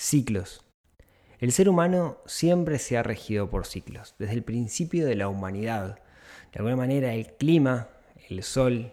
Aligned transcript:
Ciclos. 0.00 0.64
El 1.40 1.50
ser 1.50 1.68
humano 1.68 2.18
siempre 2.24 2.78
se 2.78 2.96
ha 2.96 3.02
regido 3.02 3.50
por 3.50 3.66
ciclos, 3.66 4.14
desde 4.20 4.34
el 4.34 4.44
principio 4.44 5.04
de 5.04 5.16
la 5.16 5.28
humanidad. 5.28 5.98
De 6.52 6.60
alguna 6.60 6.76
manera 6.76 7.14
el 7.14 7.34
clima, 7.34 7.88
el 8.28 8.44
sol, 8.44 8.92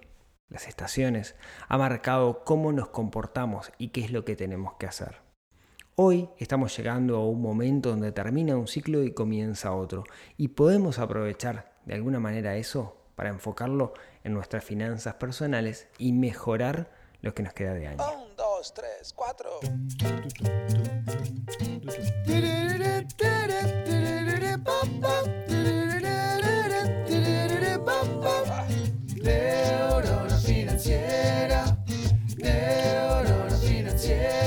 las 0.50 0.68
estaciones, 0.68 1.36
ha 1.68 1.78
marcado 1.78 2.44
cómo 2.44 2.72
nos 2.74 2.90
comportamos 2.90 3.72
y 3.78 3.90
qué 3.90 4.04
es 4.04 4.10
lo 4.10 4.26
que 4.26 4.36
tenemos 4.36 4.74
que 4.80 4.88
hacer. 4.88 5.18
Hoy 5.94 6.28
estamos 6.40 6.76
llegando 6.76 7.18
a 7.18 7.30
un 7.30 7.40
momento 7.40 7.92
donde 7.92 8.12
termina 8.12 8.58
un 8.58 8.68
ciclo 8.68 9.04
y 9.04 9.14
comienza 9.14 9.74
otro, 9.74 10.06
y 10.38 10.48
podemos 10.48 10.98
aprovechar 10.98 11.76
de 11.86 11.94
alguna 11.94 12.20
manera 12.20 12.56
eso 12.56 12.98
para 13.14 13.30
enfocarlo 13.30 13.94
en 14.24 14.34
nuestras 14.34 14.64
finanzas 14.64 15.14
personales 15.14 15.88
y 16.00 16.14
mejorar 16.14 16.90
lo 17.22 17.36
que 17.36 17.44
nos 17.44 17.54
queda 17.54 17.76
de 17.76 17.88
año. 17.90 18.04
Un, 18.04 18.36
dos, 18.36 18.74
tres, 18.74 19.14
cuatro. 19.14 19.60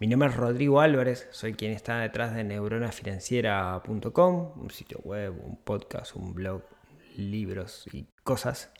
Mi 0.00 0.06
nombre 0.06 0.28
es 0.30 0.36
Rodrigo 0.36 0.80
Álvarez, 0.80 1.28
soy 1.30 1.52
quien 1.52 1.72
está 1.72 1.98
detrás 1.98 2.34
de 2.34 2.42
neuronafinanciera.com, 2.42 4.52
un 4.58 4.70
sitio 4.70 4.98
web, 5.04 5.38
un 5.44 5.58
podcast, 5.58 6.16
un 6.16 6.32
blog, 6.32 6.62
libros 7.18 7.84
y 7.92 8.06
cosas 8.24 8.72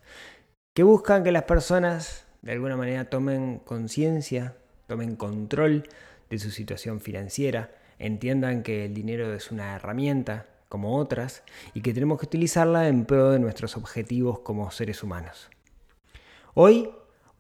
que 0.72 0.82
buscan 0.82 1.22
que 1.22 1.30
las 1.30 1.42
personas 1.42 2.26
de 2.40 2.52
alguna 2.52 2.78
manera 2.78 3.10
tomen 3.10 3.58
conciencia, 3.58 4.56
tomen 4.86 5.14
control 5.14 5.86
de 6.30 6.38
su 6.38 6.50
situación 6.50 7.02
financiera, 7.02 7.70
entiendan 7.98 8.62
que 8.62 8.86
el 8.86 8.94
dinero 8.94 9.34
es 9.34 9.50
una 9.50 9.76
herramienta 9.76 10.46
como 10.70 10.96
otras 10.96 11.42
y 11.74 11.82
que 11.82 11.92
tenemos 11.92 12.18
que 12.18 12.24
utilizarla 12.24 12.88
en 12.88 13.04
pro 13.04 13.30
de 13.30 13.40
nuestros 13.40 13.76
objetivos 13.76 14.38
como 14.38 14.70
seres 14.70 15.02
humanos. 15.02 15.50
Hoy 16.54 16.88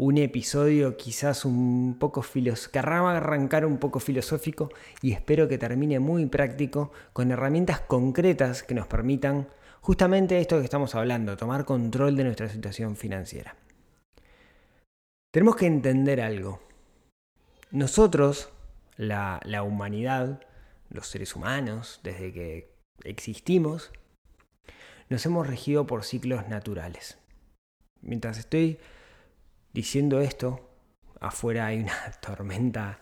un 0.00 0.16
episodio 0.16 0.96
quizás 0.96 1.44
un 1.44 1.98
poco 1.98 2.22
filosófico, 2.22 2.78
arrancar 2.88 3.66
un 3.66 3.76
poco 3.76 4.00
filosófico 4.00 4.70
y 5.02 5.12
espero 5.12 5.46
que 5.46 5.58
termine 5.58 6.00
muy 6.00 6.24
práctico 6.24 6.90
con 7.12 7.30
herramientas 7.30 7.82
concretas 7.82 8.62
que 8.62 8.74
nos 8.74 8.86
permitan 8.86 9.48
justamente 9.82 10.40
esto 10.40 10.56
que 10.56 10.64
estamos 10.64 10.94
hablando, 10.94 11.36
tomar 11.36 11.66
control 11.66 12.16
de 12.16 12.24
nuestra 12.24 12.48
situación 12.48 12.96
financiera. 12.96 13.56
Tenemos 15.34 15.56
que 15.56 15.66
entender 15.66 16.22
algo. 16.22 16.62
Nosotros, 17.70 18.48
la, 18.96 19.38
la 19.44 19.62
humanidad, 19.62 20.40
los 20.88 21.08
seres 21.08 21.36
humanos, 21.36 22.00
desde 22.02 22.32
que 22.32 22.74
existimos, 23.04 23.92
nos 25.10 25.26
hemos 25.26 25.46
regido 25.46 25.86
por 25.86 26.04
ciclos 26.04 26.48
naturales. 26.48 27.18
Mientras 28.00 28.38
estoy 28.38 28.78
diciendo 29.72 30.20
esto, 30.20 30.68
afuera 31.20 31.66
hay 31.66 31.80
una 31.80 32.10
tormenta, 32.20 33.00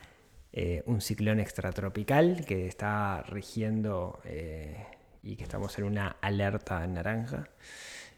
eh, 0.53 0.83
un 0.87 1.01
ciclón 1.01 1.41
extratropical 1.41 2.45
que 2.47 2.67
está 2.67 3.23
rigiendo 3.23 4.21
eh, 4.25 4.87
y 5.23 5.37
que 5.37 5.45
estamos 5.45 5.79
en 5.79 5.85
una 5.85 6.17
alerta 6.21 6.87
naranja. 6.87 7.49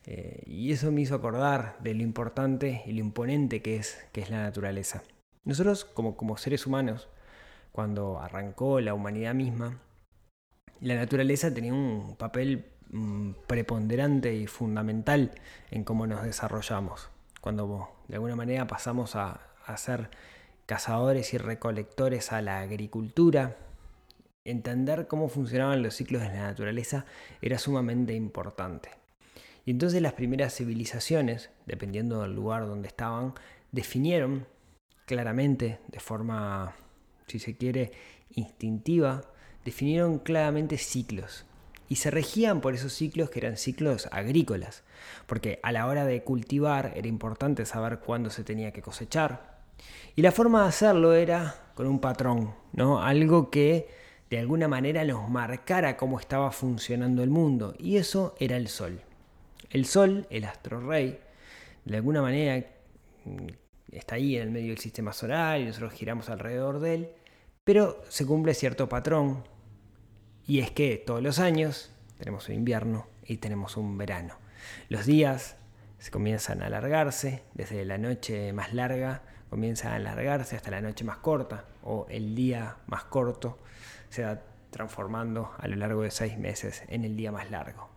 Eh, 0.07 0.43
y 0.47 0.73
eso 0.73 0.91
me 0.91 1.03
hizo 1.03 1.15
acordar 1.15 1.77
de 1.81 1.95
lo 1.95 2.03
importante 2.03 2.83
y 2.87 2.93
lo 2.93 3.01
imponente 3.01 3.61
que 3.63 3.77
es, 3.77 3.99
que 4.13 4.23
es 4.23 4.31
la 4.31 4.43
naturaleza. 4.43 5.03
Nosotros 5.45 5.85
como, 5.85 6.17
como 6.17 6.37
seres 6.37 6.67
humanos, 6.67 7.09
cuando 7.73 8.19
arrancó 8.19 8.81
la 8.81 8.95
humanidad 8.95 9.35
misma, 9.35 9.79
la 10.81 10.95
naturaleza 10.95 11.53
tenía 11.53 11.75
un 11.75 12.17
papel 12.17 12.65
mm, 12.91 13.33
preponderante 13.47 14.35
y 14.35 14.47
fundamental 14.47 15.33
en 15.71 15.85
cómo 15.85 16.07
nos 16.07 16.23
desarrollamos. 16.23 17.11
Cuando 17.41 17.91
de 18.09 18.15
alguna 18.15 18.37
manera 18.37 18.67
pasamos 18.67 19.17
a, 19.17 19.41
ser 19.77 20.11
cazadores 20.67 21.33
y 21.33 21.39
recolectores 21.39 22.33
a 22.33 22.43
la 22.43 22.61
agricultura, 22.61 23.57
entender 24.45 25.07
cómo 25.07 25.29
funcionaban 25.29 25.83
los 25.83 25.95
ciclos 25.95 26.23
de 26.23 26.29
la 26.29 26.43
naturaleza 26.43 27.07
era 27.41 27.59
sumamente 27.59 28.15
importante. 28.15 28.91
Y 29.65 29.71
entonces 29.71 30.03
las 30.03 30.15
primeras 30.15 30.55
civilizaciones, 30.55 31.51
dependiendo 31.67 32.23
del 32.23 32.35
lugar 32.35 32.67
donde 32.67 32.89
estaban, 32.89 33.35
definieron 33.71 34.47
claramente, 35.07 35.79
de 35.89 36.01
forma, 36.01 36.75
si 37.27 37.39
se 37.39 37.57
quiere, 37.57 37.93
instintiva, 38.31 39.23
definieron 39.65 40.19
claramente 40.19 40.79
ciclos. 40.79 41.45
Y 41.91 41.97
se 41.97 42.13
regían 42.13 42.61
por 42.61 42.73
esos 42.73 42.93
ciclos 42.93 43.31
que 43.31 43.41
eran 43.41 43.57
ciclos 43.57 44.09
agrícolas, 44.13 44.85
porque 45.27 45.59
a 45.65 45.73
la 45.73 45.89
hora 45.89 46.07
de 46.07 46.23
cultivar 46.23 46.93
era 46.95 47.09
importante 47.09 47.67
saber 47.67 47.99
cuándo 47.99 48.31
se 48.31 48.45
tenía 48.45 48.73
que 48.73 48.81
cosechar. 48.81 49.59
Y 50.15 50.23
la 50.23 50.31
forma 50.31 50.63
de 50.63 50.69
hacerlo 50.69 51.15
era 51.15 51.73
con 51.75 51.89
un 51.89 51.99
patrón, 51.99 52.55
¿no? 52.73 53.03
Algo 53.03 53.51
que 53.51 53.89
de 54.31 54.39
alguna 54.39 54.69
manera 54.69 55.05
nos 55.05 55.29
marcara 55.29 55.97
cómo 55.97 56.21
estaba 56.21 56.53
funcionando 56.53 57.25
el 57.25 57.31
mundo. 57.31 57.75
Y 57.77 57.97
eso 57.97 58.37
era 58.39 58.57
el 58.57 58.69
Sol. 58.69 59.01
El 59.69 59.85
Sol, 59.85 60.29
el 60.31 60.45
astro 60.45 60.81
rey, 60.81 61.19
de 61.85 61.97
alguna 61.97 62.23
manera 62.23 62.65
mm, 63.25 63.47
está 63.91 64.15
ahí 64.15 64.37
en 64.37 64.43
el 64.43 64.51
medio 64.53 64.69
del 64.69 64.79
sistema 64.79 65.13
solar 65.13 65.61
y 65.61 65.65
nosotros 65.65 65.93
giramos 65.93 66.31
alrededor 66.31 66.79
de 66.79 66.95
él, 66.95 67.09
pero 67.65 68.01
se 68.09 68.25
cumple 68.25 68.55
cierto 68.55 68.89
patrón. 68.89 69.43
Y 70.51 70.59
es 70.59 70.73
que 70.73 70.97
todos 70.97 71.23
los 71.23 71.39
años 71.39 71.93
tenemos 72.19 72.49
un 72.49 72.57
invierno 72.57 73.07
y 73.25 73.37
tenemos 73.37 73.77
un 73.77 73.97
verano. 73.97 74.35
Los 74.89 75.07
días 75.07 75.55
se 76.01 76.11
comienzan 76.11 76.61
a 76.61 76.67
alargarse, 76.67 77.45
desde 77.55 77.85
la 77.85 77.99
noche 77.99 78.53
más 78.53 78.75
larga 78.75 79.23
comienza 79.49 79.93
a 79.93 79.95
alargarse 79.95 80.57
hasta 80.57 80.73
la 80.73 80.81
noche 80.81 81.05
más 81.05 81.19
corta, 81.19 81.67
o 81.85 82.05
el 82.11 82.35
día 82.35 82.79
más 82.89 83.05
corto 83.05 83.61
se 84.09 84.25
va 84.25 84.41
transformando 84.71 85.53
a 85.57 85.69
lo 85.69 85.77
largo 85.77 86.03
de 86.03 86.11
seis 86.11 86.37
meses 86.37 86.83
en 86.89 87.05
el 87.05 87.17
día 87.17 87.31
más 87.31 87.49
largo. 87.53 87.89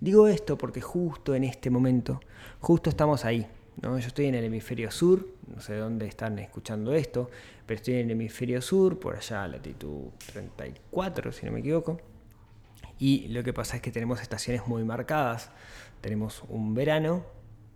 Digo 0.00 0.28
esto 0.28 0.56
porque 0.56 0.80
justo 0.80 1.34
en 1.34 1.44
este 1.44 1.68
momento, 1.68 2.20
justo 2.60 2.88
estamos 2.88 3.26
ahí. 3.26 3.46
¿No? 3.80 3.98
Yo 3.98 4.06
estoy 4.06 4.26
en 4.26 4.34
el 4.34 4.44
hemisferio 4.44 4.90
sur, 4.90 5.26
no 5.54 5.60
sé 5.60 5.76
dónde 5.76 6.06
están 6.06 6.38
escuchando 6.38 6.94
esto, 6.94 7.30
pero 7.66 7.78
estoy 7.78 7.94
en 7.94 8.06
el 8.06 8.10
hemisferio 8.12 8.60
sur, 8.60 8.98
por 8.98 9.16
allá 9.16 9.48
latitud 9.48 10.10
34, 10.32 11.32
si 11.32 11.46
no 11.46 11.52
me 11.52 11.60
equivoco. 11.60 12.00
Y 12.98 13.28
lo 13.28 13.42
que 13.42 13.52
pasa 13.52 13.76
es 13.76 13.82
que 13.82 13.90
tenemos 13.90 14.22
estaciones 14.22 14.66
muy 14.68 14.84
marcadas. 14.84 15.50
Tenemos 16.00 16.44
un 16.48 16.74
verano 16.74 17.24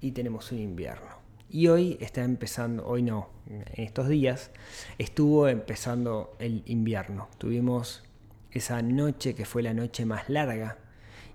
y 0.01 0.13
tenemos 0.13 0.53
un 0.53 0.59
invierno. 0.59 1.17
Y 1.49 1.69
hoy 1.69 1.97
está 2.01 2.23
empezando, 2.23 2.87
hoy 2.87 3.03
no, 3.03 3.31
en 3.47 3.65
estos 3.85 4.09
días 4.09 4.51
estuvo 4.99 5.49
empezando 5.49 6.37
el 6.39 6.63
invierno. 6.67 7.29
Tuvimos 7.39 8.05
esa 8.51 8.83
noche 8.83 9.35
que 9.35 9.45
fue 9.45 9.63
la 9.63 9.75
noche 9.75 10.05
más 10.07 10.29
larga 10.29 10.79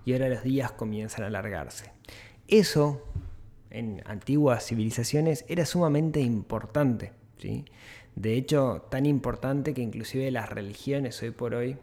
y 0.04 0.12
ahora 0.12 0.28
los 0.28 0.42
días 0.42 0.72
comienzan 0.72 1.24
a 1.24 1.26
alargarse. 1.28 1.92
Eso 2.48 3.06
en 3.72 4.02
antiguas 4.04 4.66
civilizaciones 4.66 5.44
era 5.48 5.66
sumamente 5.66 6.20
importante. 6.20 7.12
¿sí? 7.38 7.64
De 8.14 8.34
hecho, 8.34 8.86
tan 8.90 9.06
importante 9.06 9.74
que 9.74 9.82
inclusive 9.82 10.30
las 10.30 10.50
religiones 10.50 11.20
hoy 11.22 11.30
por 11.30 11.54
hoy, 11.54 11.78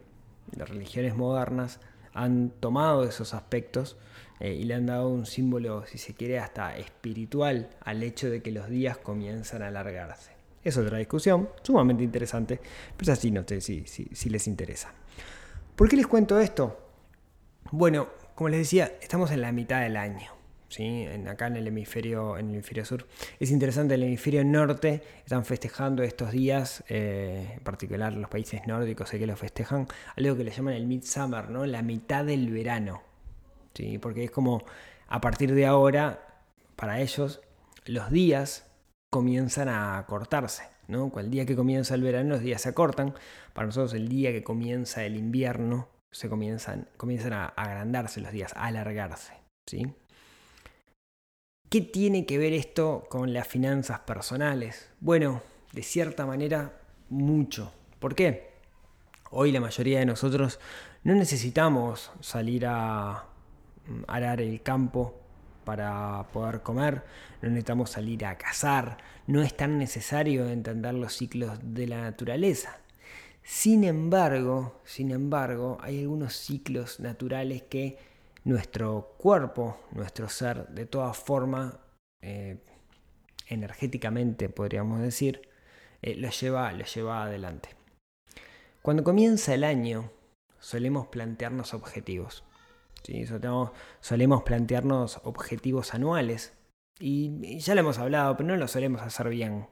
las 0.56 0.68
religiones 0.68 1.16
modernas, 1.16 1.80
han 2.14 2.50
tomado 2.60 3.04
esos 3.04 3.34
aspectos 3.34 3.96
eh, 4.38 4.54
y 4.54 4.64
le 4.64 4.74
han 4.74 4.86
dado 4.86 5.08
un 5.08 5.26
símbolo, 5.26 5.84
si 5.86 5.98
se 5.98 6.14
quiere, 6.14 6.38
hasta 6.38 6.76
espiritual 6.76 7.70
al 7.80 8.02
hecho 8.02 8.30
de 8.30 8.42
que 8.42 8.52
los 8.52 8.68
días 8.68 8.96
comienzan 8.96 9.62
a 9.62 9.68
alargarse. 9.68 10.32
Es 10.62 10.76
otra 10.76 10.98
discusión, 10.98 11.48
sumamente 11.62 12.04
interesante, 12.04 12.60
pero 12.96 13.12
así 13.12 13.30
no 13.30 13.44
sé 13.46 13.60
si, 13.60 13.86
si, 13.86 14.08
si 14.12 14.30
les 14.30 14.46
interesa. 14.46 14.92
¿Por 15.74 15.88
qué 15.88 15.96
les 15.96 16.06
cuento 16.06 16.38
esto? 16.38 16.78
Bueno, 17.72 18.08
como 18.34 18.48
les 18.50 18.60
decía, 18.60 18.92
estamos 19.00 19.30
en 19.30 19.40
la 19.40 19.52
mitad 19.52 19.80
del 19.80 19.96
año. 19.96 20.39
Acá 21.28 21.48
en 21.48 21.56
el, 21.56 21.66
hemisferio, 21.66 22.38
en 22.38 22.48
el 22.48 22.54
hemisferio 22.54 22.84
sur. 22.84 23.06
Es 23.38 23.50
interesante, 23.50 23.94
en 23.94 24.02
el 24.02 24.08
hemisferio 24.08 24.44
norte 24.44 25.02
están 25.24 25.44
festejando 25.44 26.02
estos 26.02 26.30
días, 26.30 26.84
eh, 26.88 27.54
en 27.56 27.64
particular 27.64 28.12
los 28.12 28.30
países 28.30 28.66
nórdicos 28.66 29.08
sé 29.08 29.18
que 29.18 29.26
lo 29.26 29.36
festejan, 29.36 29.88
algo 30.16 30.36
que 30.36 30.44
le 30.44 30.50
llaman 30.50 30.74
el 30.74 30.86
midsummer, 30.86 31.50
¿no? 31.50 31.66
la 31.66 31.82
mitad 31.82 32.24
del 32.24 32.50
verano. 32.50 33.02
¿sí? 33.74 33.98
Porque 33.98 34.24
es 34.24 34.30
como 34.30 34.64
a 35.08 35.20
partir 35.20 35.54
de 35.54 35.66
ahora, 35.66 36.44
para 36.76 37.00
ellos, 37.00 37.40
los 37.84 38.10
días 38.10 38.70
comienzan 39.10 39.68
a 39.68 40.04
cortarse. 40.06 40.62
¿no? 40.86 41.12
El 41.18 41.30
día 41.30 41.46
que 41.46 41.56
comienza 41.56 41.94
el 41.94 42.02
verano, 42.02 42.30
los 42.30 42.40
días 42.40 42.62
se 42.62 42.68
acortan. 42.68 43.14
Para 43.52 43.66
nosotros, 43.66 43.94
el 43.94 44.08
día 44.08 44.30
que 44.30 44.44
comienza 44.44 45.04
el 45.04 45.16
invierno, 45.16 45.88
se 46.12 46.28
comienzan, 46.28 46.88
comienzan 46.96 47.32
a 47.32 47.46
agrandarse 47.46 48.20
los 48.20 48.30
días, 48.30 48.52
a 48.54 48.66
alargarse. 48.66 49.34
¿sí? 49.66 49.94
¿Qué 51.70 51.80
tiene 51.80 52.26
que 52.26 52.36
ver 52.36 52.52
esto 52.52 53.06
con 53.08 53.32
las 53.32 53.46
finanzas 53.46 54.00
personales? 54.00 54.88
Bueno, 54.98 55.40
de 55.70 55.84
cierta 55.84 56.26
manera, 56.26 56.80
mucho. 57.10 57.72
¿Por 58.00 58.16
qué? 58.16 58.50
Hoy 59.30 59.52
la 59.52 59.60
mayoría 59.60 60.00
de 60.00 60.04
nosotros 60.04 60.58
no 61.04 61.14
necesitamos 61.14 62.10
salir 62.18 62.66
a 62.66 63.26
mm, 63.86 64.02
arar 64.08 64.40
el 64.40 64.62
campo 64.62 65.14
para 65.64 66.26
poder 66.32 66.62
comer, 66.62 67.04
no 67.40 67.50
necesitamos 67.50 67.90
salir 67.90 68.26
a 68.26 68.36
cazar, 68.36 68.98
no 69.28 69.40
es 69.40 69.56
tan 69.56 69.78
necesario 69.78 70.48
entender 70.48 70.94
los 70.94 71.12
ciclos 71.12 71.56
de 71.62 71.86
la 71.86 72.00
naturaleza. 72.00 72.80
Sin 73.44 73.84
embargo, 73.84 74.80
sin 74.84 75.12
embargo, 75.12 75.78
hay 75.82 76.00
algunos 76.00 76.34
ciclos 76.34 76.98
naturales 76.98 77.62
que 77.62 78.09
nuestro 78.44 79.14
cuerpo, 79.18 79.78
nuestro 79.92 80.28
ser, 80.28 80.68
de 80.68 80.86
toda 80.86 81.12
forma, 81.12 81.80
eh, 82.22 82.58
energéticamente 83.46 84.48
podríamos 84.48 85.00
decir, 85.00 85.42
eh, 86.02 86.14
lo, 86.16 86.30
lleva, 86.30 86.72
lo 86.72 86.84
lleva 86.84 87.24
adelante. 87.24 87.70
Cuando 88.82 89.04
comienza 89.04 89.54
el 89.54 89.64
año, 89.64 90.10
solemos 90.58 91.08
plantearnos 91.08 91.74
objetivos. 91.74 92.44
¿sí? 93.02 93.26
Solemos 94.00 94.42
plantearnos 94.42 95.20
objetivos 95.24 95.94
anuales. 95.94 96.54
Y 96.98 97.58
ya 97.58 97.74
lo 97.74 97.80
hemos 97.80 97.98
hablado, 97.98 98.36
pero 98.36 98.48
no 98.48 98.56
lo 98.56 98.68
solemos 98.68 99.02
hacer 99.02 99.28
bien. 99.28 99.66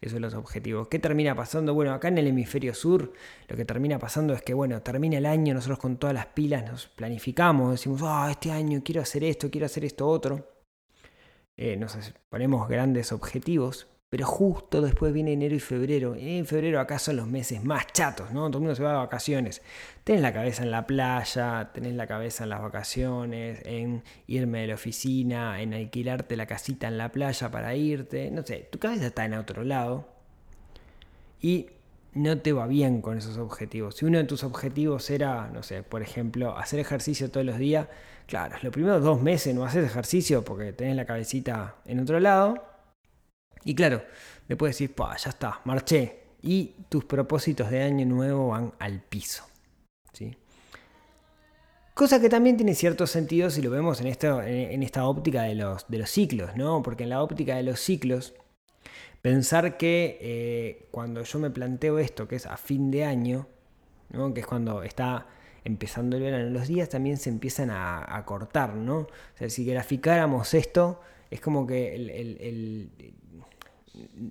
Esos 0.00 0.12
son 0.12 0.22
los 0.22 0.34
objetivos. 0.34 0.88
¿Qué 0.88 0.98
termina 0.98 1.34
pasando? 1.34 1.74
Bueno, 1.74 1.92
acá 1.92 2.08
en 2.08 2.18
el 2.18 2.26
hemisferio 2.26 2.74
sur 2.74 3.12
lo 3.48 3.56
que 3.56 3.64
termina 3.64 3.98
pasando 3.98 4.34
es 4.34 4.42
que, 4.42 4.54
bueno, 4.54 4.82
termina 4.82 5.18
el 5.18 5.26
año, 5.26 5.54
nosotros 5.54 5.78
con 5.78 5.96
todas 5.96 6.14
las 6.14 6.26
pilas 6.26 6.64
nos 6.64 6.86
planificamos, 6.86 7.72
decimos, 7.72 8.00
ah, 8.04 8.28
este 8.30 8.50
año 8.50 8.82
quiero 8.84 9.02
hacer 9.02 9.24
esto, 9.24 9.50
quiero 9.50 9.66
hacer 9.66 9.84
esto 9.84 10.06
otro. 10.08 10.48
Eh, 11.56 11.76
nos 11.76 11.96
ponemos 12.30 12.68
grandes 12.68 13.12
objetivos, 13.12 13.86
pero 14.10 14.26
justo 14.26 14.82
después 14.82 15.12
viene 15.12 15.32
enero 15.32 15.54
y 15.54 15.60
febrero. 15.60 16.16
En 16.18 16.44
febrero 16.44 16.80
acá 16.80 16.98
son 16.98 17.16
los 17.16 17.28
meses 17.28 17.62
más 17.62 17.86
chatos, 17.92 18.32
¿no? 18.32 18.48
Todo 18.48 18.58
el 18.58 18.62
mundo 18.62 18.74
se 18.74 18.82
va 18.82 18.90
de 18.90 18.96
vacaciones. 18.96 19.62
Tenés 20.02 20.20
la 20.20 20.32
cabeza 20.32 20.64
en 20.64 20.72
la 20.72 20.84
playa, 20.84 21.70
tenés 21.72 21.94
la 21.94 22.08
cabeza 22.08 22.42
en 22.42 22.50
las 22.50 22.60
vacaciones, 22.60 23.60
en 23.64 24.02
irme 24.26 24.62
de 24.62 24.66
la 24.66 24.74
oficina, 24.74 25.62
en 25.62 25.74
alquilarte 25.74 26.36
la 26.36 26.46
casita 26.46 26.88
en 26.88 26.98
la 26.98 27.12
playa 27.12 27.52
para 27.52 27.76
irte. 27.76 28.32
No 28.32 28.44
sé, 28.44 28.68
tu 28.72 28.80
cabeza 28.80 29.06
está 29.06 29.24
en 29.24 29.34
otro 29.34 29.62
lado. 29.62 30.08
Y 31.40 31.68
no 32.12 32.36
te 32.38 32.52
va 32.52 32.66
bien 32.66 33.02
con 33.02 33.16
esos 33.16 33.38
objetivos. 33.38 33.94
Si 33.94 34.06
uno 34.06 34.18
de 34.18 34.24
tus 34.24 34.42
objetivos 34.42 35.08
era, 35.10 35.48
no 35.54 35.62
sé, 35.62 35.84
por 35.84 36.02
ejemplo, 36.02 36.58
hacer 36.58 36.80
ejercicio 36.80 37.30
todos 37.30 37.46
los 37.46 37.58
días, 37.58 37.86
claro, 38.26 38.56
los 38.60 38.72
primeros 38.72 39.04
dos 39.04 39.22
meses 39.22 39.54
no 39.54 39.64
haces 39.64 39.84
ejercicio 39.84 40.44
porque 40.44 40.72
tenés 40.72 40.96
la 40.96 41.04
cabecita 41.04 41.76
en 41.86 42.00
otro 42.00 42.18
lado 42.18 42.69
y 43.64 43.74
claro, 43.74 44.02
después 44.48 44.78
decís, 44.78 44.94
ya 44.96 45.30
está, 45.30 45.60
marché. 45.64 46.20
Y 46.42 46.74
tus 46.88 47.04
propósitos 47.04 47.70
de 47.70 47.82
año 47.82 48.06
nuevo 48.06 48.48
van 48.48 48.72
al 48.78 49.02
piso. 49.02 49.44
¿sí? 50.12 50.34
Cosa 51.92 52.18
que 52.20 52.30
también 52.30 52.56
tiene 52.56 52.74
cierto 52.74 53.06
sentido 53.06 53.50
si 53.50 53.60
lo 53.60 53.70
vemos 53.70 54.00
en, 54.00 54.06
esto, 54.06 54.42
en 54.42 54.82
esta 54.82 55.04
óptica 55.04 55.42
de 55.42 55.54
los, 55.54 55.86
de 55.88 55.98
los 55.98 56.08
ciclos, 56.08 56.56
¿no? 56.56 56.82
Porque 56.82 57.02
en 57.02 57.10
la 57.10 57.22
óptica 57.22 57.56
de 57.56 57.62
los 57.62 57.78
ciclos, 57.78 58.32
pensar 59.20 59.76
que 59.76 60.18
eh, 60.20 60.88
cuando 60.90 61.22
yo 61.22 61.38
me 61.38 61.50
planteo 61.50 61.98
esto, 61.98 62.26
que 62.26 62.36
es 62.36 62.46
a 62.46 62.56
fin 62.56 62.90
de 62.90 63.04
año, 63.04 63.46
¿no? 64.10 64.32
que 64.32 64.40
es 64.40 64.46
cuando 64.46 64.82
está 64.82 65.26
empezando 65.64 66.16
el 66.16 66.22
verano, 66.22 66.50
los 66.50 66.68
días 66.68 66.88
también 66.88 67.16
se 67.16 67.30
empiezan 67.30 67.70
a, 67.70 68.22
cortar, 68.26 68.74
¿no? 68.74 69.06
Si 69.48 69.64
graficáramos 69.64 70.54
esto, 70.54 71.00
es 71.30 71.40
como 71.40 71.66
que 71.66 72.94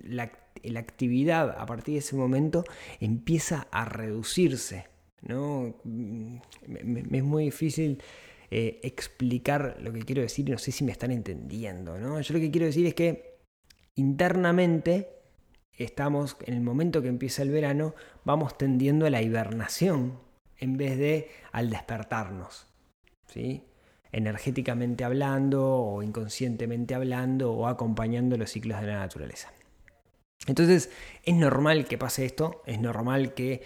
la, 0.04 0.30
actividad 0.78 1.56
a 1.58 1.66
partir 1.66 1.94
de 1.94 2.00
ese 2.00 2.16
momento 2.16 2.64
empieza 3.00 3.66
a 3.70 3.84
reducirse. 3.84 4.86
¿no? 5.22 5.74
Me, 5.84 7.00
es 7.18 7.24
muy 7.24 7.44
difícil 7.44 8.02
eh, 8.50 8.80
explicar 8.82 9.76
lo 9.80 9.92
que 9.92 10.00
quiero 10.00 10.22
decir 10.22 10.48
y 10.48 10.52
no 10.52 10.58
sé 10.58 10.72
si 10.72 10.84
me 10.84 10.92
están 10.92 11.10
entendiendo. 11.10 11.98
¿no? 11.98 12.20
Yo 12.20 12.34
lo 12.34 12.40
que 12.40 12.50
quiero 12.50 12.66
decir 12.66 12.86
es 12.86 12.94
que 12.94 13.38
internamente 13.94 15.08
estamos, 15.76 16.36
en 16.44 16.54
el 16.54 16.60
momento 16.60 17.02
que 17.02 17.08
empieza 17.08 17.42
el 17.42 17.50
verano, 17.50 17.94
vamos 18.24 18.56
tendiendo 18.58 19.06
a 19.06 19.10
la 19.10 19.22
hibernación 19.22 20.18
en 20.60 20.76
vez 20.76 20.98
de 20.98 21.30
al 21.52 21.70
despertarnos. 21.70 22.66
¿sí? 23.26 23.64
energéticamente 24.12 25.04
hablando 25.04 25.64
o 25.64 26.02
inconscientemente 26.02 26.94
hablando 26.94 27.52
o 27.52 27.66
acompañando 27.66 28.36
los 28.36 28.50
ciclos 28.50 28.80
de 28.80 28.88
la 28.88 28.98
naturaleza. 28.98 29.52
Entonces 30.46 30.90
es 31.22 31.34
normal 31.34 31.84
que 31.84 31.98
pase 31.98 32.24
esto, 32.24 32.62
es 32.64 32.80
normal 32.80 33.34
que 33.34 33.62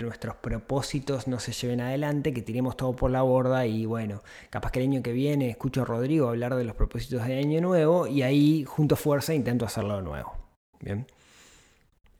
nuestros 0.00 0.34
propósitos 0.36 1.28
no 1.28 1.38
se 1.38 1.52
lleven 1.52 1.80
adelante, 1.80 2.34
que 2.34 2.42
tiremos 2.42 2.76
todo 2.76 2.94
por 2.96 3.12
la 3.12 3.22
borda 3.22 3.66
y 3.66 3.86
bueno, 3.86 4.22
capaz 4.50 4.72
que 4.72 4.80
el 4.80 4.88
año 4.88 5.02
que 5.02 5.12
viene 5.12 5.48
escucho 5.48 5.82
a 5.82 5.84
Rodrigo 5.84 6.28
hablar 6.28 6.56
de 6.56 6.64
los 6.64 6.74
propósitos 6.74 7.24
de 7.24 7.38
año 7.38 7.60
nuevo 7.60 8.08
y 8.08 8.22
ahí 8.22 8.64
junto 8.64 8.96
fuerza 8.96 9.32
intento 9.32 9.64
hacerlo 9.64 10.02
nuevo. 10.02 10.36
Bien, 10.80 11.06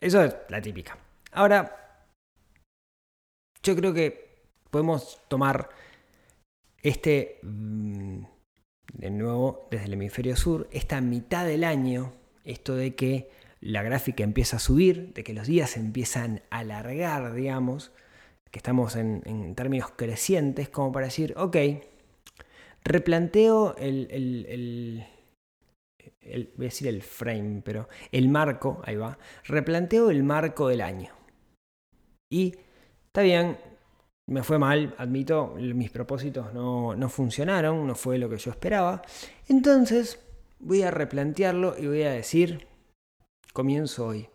eso 0.00 0.22
es 0.22 0.36
la 0.48 0.62
típica. 0.62 0.96
Ahora, 1.32 1.87
yo 3.68 3.76
creo 3.76 3.92
que 3.92 4.28
podemos 4.70 5.20
tomar 5.28 5.68
este, 6.82 7.38
mm, 7.42 8.22
de 8.94 9.10
nuevo, 9.10 9.68
desde 9.70 9.84
el 9.84 9.92
hemisferio 9.92 10.36
sur, 10.36 10.68
esta 10.72 11.02
mitad 11.02 11.44
del 11.44 11.64
año, 11.64 12.14
esto 12.44 12.74
de 12.74 12.94
que 12.94 13.30
la 13.60 13.82
gráfica 13.82 14.24
empieza 14.24 14.56
a 14.56 14.60
subir, 14.60 15.12
de 15.12 15.22
que 15.22 15.34
los 15.34 15.46
días 15.46 15.76
empiezan 15.76 16.40
a 16.48 16.60
alargar, 16.60 17.34
digamos, 17.34 17.92
que 18.50 18.58
estamos 18.58 18.96
en, 18.96 19.54
términos 19.54 19.90
crecientes, 19.94 20.70
como 20.70 20.90
para 20.90 21.06
decir, 21.06 21.34
ok, 21.36 21.56
replanteo 22.84 23.76
el, 23.76 24.08
el, 24.10 25.06
el, 26.22 26.52
voy 26.56 26.66
a 26.66 26.70
decir 26.70 26.88
el 26.88 27.02
frame, 27.02 27.60
pero 27.62 27.90
el 28.12 28.30
marco, 28.30 28.80
ahí 28.84 28.96
va, 28.96 29.18
replanteo 29.44 30.10
el 30.10 30.22
marco 30.22 30.68
del 30.68 30.80
año. 30.80 31.12
Y 32.32 32.54
está 33.08 33.22
bien, 33.22 33.58
me 34.26 34.42
fue 34.42 34.58
mal, 34.58 34.94
admito, 34.98 35.54
mis 35.56 35.90
propósitos 35.90 36.52
no, 36.52 36.94
no, 36.94 37.08
funcionaron, 37.08 37.86
no 37.86 37.94
fue 37.94 38.18
lo 38.18 38.28
que 38.28 38.36
yo 38.36 38.50
esperaba. 38.50 39.02
Entonces 39.48 40.20
voy 40.60 40.82
a 40.82 40.90
replantearlo 40.90 41.76
y 41.78 41.86
voy 41.86 42.02
a 42.02 42.12
decir, 42.12 42.68
comienzo 43.54 44.06
hoy. 44.06 44.28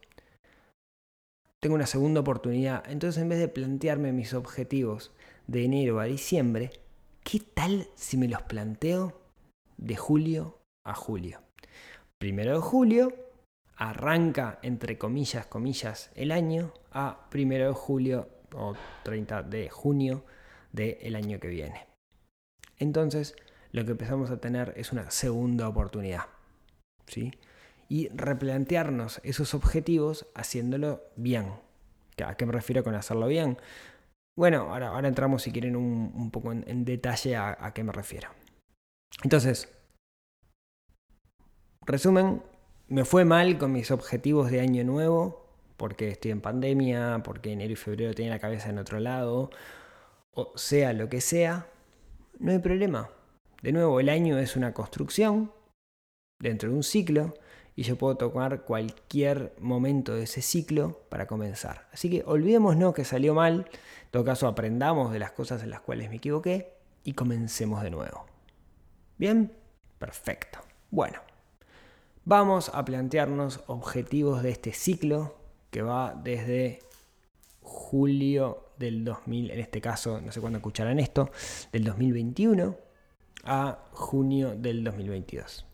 Tengo 1.59 1.75
una 1.75 1.85
segunda 1.85 2.21
oportunidad. 2.21 2.83
Entonces 2.89 3.21
en 3.21 3.29
vez 3.29 3.39
de 3.39 3.47
plantearme 3.47 4.11
mis 4.11 4.33
objetivos 4.33 5.11
de 5.45 5.63
enero 5.63 5.99
a 5.99 6.05
diciembre, 6.05 6.71
¿qué 7.23 7.39
tal 7.39 7.87
si 7.95 8.17
me 8.17 8.27
los 8.27 8.41
planteo 8.41 9.21
de 9.77 9.95
julio 9.95 10.59
a 10.83 10.95
julio? 10.95 11.41
Primero 12.17 12.53
de 12.53 12.61
julio 12.61 13.13
arranca, 13.75 14.59
entre 14.63 14.97
comillas, 14.97 15.45
comillas, 15.45 16.09
el 16.15 16.31
año 16.31 16.73
a 16.91 17.29
primero 17.29 17.67
de 17.67 17.73
julio 17.73 18.32
o 18.55 18.75
30 19.03 19.43
de 19.43 19.69
junio 19.69 20.23
del 20.71 21.15
año 21.15 21.39
que 21.39 21.47
viene. 21.47 21.87
Entonces, 22.77 23.35
lo 23.71 23.85
que 23.85 23.91
empezamos 23.91 24.31
a 24.31 24.37
tener 24.37 24.73
es 24.75 24.91
una 24.91 25.09
segunda 25.11 25.67
oportunidad. 25.67 26.25
¿sí? 27.07 27.31
Y 27.89 28.09
replantearnos 28.09 29.21
esos 29.23 29.53
objetivos 29.53 30.27
haciéndolo 30.35 31.01
bien. 31.15 31.53
¿A 32.25 32.35
qué 32.35 32.45
me 32.45 32.53
refiero 32.53 32.83
con 32.83 32.95
hacerlo 32.95 33.27
bien? 33.27 33.57
Bueno, 34.35 34.73
ahora, 34.73 35.07
entramos 35.07 35.43
si 35.43 35.51
quieren 35.51 35.75
un, 35.75 36.31
poco 36.31 36.51
en, 36.51 36.85
detalle 36.85 37.35
a 37.35 37.71
qué 37.73 37.83
me 37.83 37.91
refiero. 37.91 38.29
Entonces, 39.23 39.71
resumen, 41.85 42.41
me 42.87 43.05
fue 43.05 43.25
mal 43.25 43.57
con 43.57 43.71
mis 43.71 43.91
objetivos 43.91 44.51
de 44.51 44.61
año 44.61 44.83
nuevo, 44.83 45.42
porque 45.77 46.09
estoy 46.09 46.31
en 46.31 46.41
pandemia, 46.41 47.21
porque 47.23 47.51
enero 47.51 47.73
y 47.73 47.75
febrero 47.75 48.13
tenía 48.13 48.31
la 48.31 48.39
cabeza 48.39 48.69
en 48.69 48.79
otro 48.79 48.99
lado, 48.99 49.49
o 50.33 50.53
sea 50.55 50.93
lo 50.93 51.09
que 51.09 51.21
sea, 51.21 51.67
no 52.39 52.51
hay 52.51 52.59
problema. 52.59 53.09
De 53.61 53.71
nuevo, 53.71 53.99
el 53.99 54.09
año 54.09 54.37
es 54.37 54.55
una 54.55 54.73
construcción 54.73 55.51
dentro 56.39 56.69
de 56.69 56.75
un 56.75 56.83
ciclo 56.83 57.33
y 57.75 57.83
yo 57.83 57.97
puedo 57.97 58.17
tomar 58.17 58.63
cualquier 58.63 59.55
momento 59.59 60.13
de 60.13 60.23
ese 60.23 60.41
ciclo 60.41 61.01
para 61.09 61.27
comenzar. 61.27 61.87
Así 61.91 62.09
que 62.09 62.23
olvidémonos 62.25 62.93
que 62.93 63.05
salió 63.05 63.33
mal, 63.33 63.67
en 63.71 64.11
todo 64.11 64.23
caso 64.23 64.47
aprendamos 64.47 65.11
de 65.11 65.19
las 65.19 65.31
cosas 65.31 65.63
en 65.63 65.69
las 65.69 65.81
cuales 65.81 66.09
me 66.09 66.17
equivoqué 66.17 66.73
y 67.03 67.13
comencemos 67.13 67.81
de 67.81 67.89
nuevo. 67.89 68.25
¿Bien? 69.17 69.53
Perfecto. 69.97 70.59
Bueno, 70.91 71.19
vamos 72.25 72.69
a 72.73 72.83
plantearnos 72.85 73.61
objetivos 73.67 74.43
de 74.43 74.51
este 74.51 74.73
ciclo 74.73 75.35
que 75.73 75.81
va 75.81 76.13
desde 76.13 76.79
julio 77.63 78.69
del 78.77 79.03
2000, 79.03 79.49
en 79.49 79.59
este 79.59 79.81
caso, 79.81 80.21
no 80.21 80.31
sé 80.31 80.39
cuándo 80.39 80.57
escucharán 80.57 80.99
esto, 80.99 81.31
del 81.71 81.83
2021 81.83 82.77
a 83.45 83.79
junio 83.91 84.55
del 84.55 84.83
2022. 84.83 85.65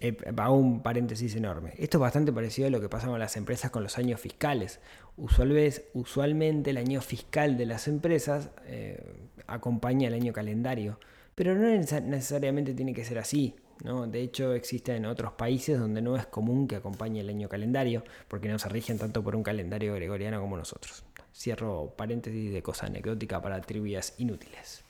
Eh, 0.00 0.16
un 0.50 0.82
paréntesis 0.84 1.34
enorme. 1.34 1.74
Esto 1.78 1.98
es 1.98 2.00
bastante 2.00 2.32
parecido 2.32 2.68
a 2.68 2.70
lo 2.70 2.80
que 2.80 2.88
pasa 2.88 3.08
con 3.08 3.18
las 3.18 3.36
empresas 3.36 3.72
con 3.72 3.82
los 3.82 3.98
años 3.98 4.20
fiscales. 4.20 4.78
usualmente 5.16 6.70
el 6.70 6.76
año 6.76 7.00
fiscal 7.00 7.56
de 7.56 7.66
las 7.66 7.88
empresas 7.88 8.50
eh, 8.66 9.02
acompaña 9.48 10.06
el 10.06 10.14
año 10.14 10.32
calendario, 10.32 11.00
pero 11.34 11.56
no 11.56 11.66
necesariamente 11.66 12.72
tiene 12.72 12.94
que 12.94 13.04
ser 13.04 13.18
así. 13.18 13.56
¿No? 13.84 14.06
De 14.06 14.20
hecho, 14.20 14.54
existe 14.54 14.94
en 14.94 15.06
otros 15.06 15.32
países 15.32 15.78
donde 15.78 16.02
no 16.02 16.16
es 16.16 16.26
común 16.26 16.66
que 16.66 16.76
acompañe 16.76 17.20
el 17.20 17.28
año 17.28 17.48
calendario, 17.48 18.04
porque 18.28 18.48
no 18.48 18.58
se 18.58 18.68
rigen 18.68 18.98
tanto 18.98 19.22
por 19.22 19.36
un 19.36 19.42
calendario 19.42 19.94
gregoriano 19.94 20.40
como 20.40 20.56
nosotros. 20.56 21.04
Cierro 21.34 21.94
paréntesis 21.96 22.52
de 22.52 22.62
cosa 22.62 22.86
anecdótica 22.86 23.40
para 23.40 23.60
trivias 23.60 24.14
inútiles. 24.18 24.82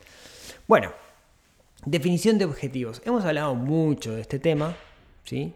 Bueno, 0.67 0.91
definición 1.85 2.37
de 2.37 2.45
objetivos. 2.45 3.01
Hemos 3.05 3.25
hablado 3.25 3.55
mucho 3.55 4.13
de 4.13 4.21
este 4.21 4.39
tema, 4.39 4.75
¿sí? 5.23 5.53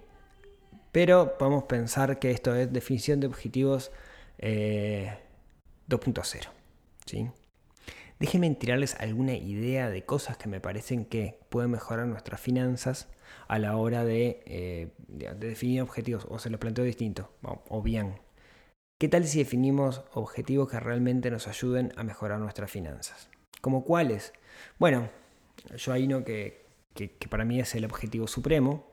Pero 0.91 1.37
podemos 1.37 1.63
pensar 1.63 2.19
que 2.19 2.31
esto 2.31 2.55
es 2.55 2.71
definición 2.71 3.19
de 3.19 3.27
objetivos 3.27 3.91
2.0, 4.39 4.39
eh, 4.39 5.17
¿sí? 7.05 7.29
Déjenme 8.23 8.55
tirarles 8.55 8.95
alguna 9.01 9.33
idea 9.33 9.89
de 9.89 10.05
cosas 10.05 10.37
que 10.37 10.47
me 10.47 10.61
parecen 10.61 11.03
que 11.03 11.37
pueden 11.49 11.71
mejorar 11.71 12.07
nuestras 12.07 12.39
finanzas 12.39 13.09
a 13.49 13.59
la 13.59 13.75
hora 13.75 14.05
de, 14.05 14.41
eh, 14.45 14.93
definir 15.35 15.81
objetivos. 15.81 16.25
O 16.29 16.39
se 16.39 16.49
lo 16.49 16.57
planteo 16.57 16.85
distinto, 16.85 17.33
o 17.41 17.81
bien. 17.81 18.21
¿Qué 18.97 19.09
tal 19.09 19.27
si 19.27 19.39
definimos 19.39 20.05
objetivos 20.13 20.69
que 20.69 20.79
realmente 20.79 21.29
nos 21.31 21.49
ayuden 21.49 21.91
a 21.97 22.03
mejorar 22.05 22.39
nuestras 22.39 22.71
finanzas? 22.71 23.29
¿Como 23.59 23.83
cuáles? 23.83 24.31
Bueno, 24.79 25.09
yo 25.75 25.91
hay 25.91 26.05
uno 26.05 26.23
que, 26.23 26.65
que 26.95 27.27
para 27.29 27.43
mí 27.43 27.59
es 27.59 27.75
el 27.75 27.83
objetivo 27.83 28.27
supremo, 28.27 28.87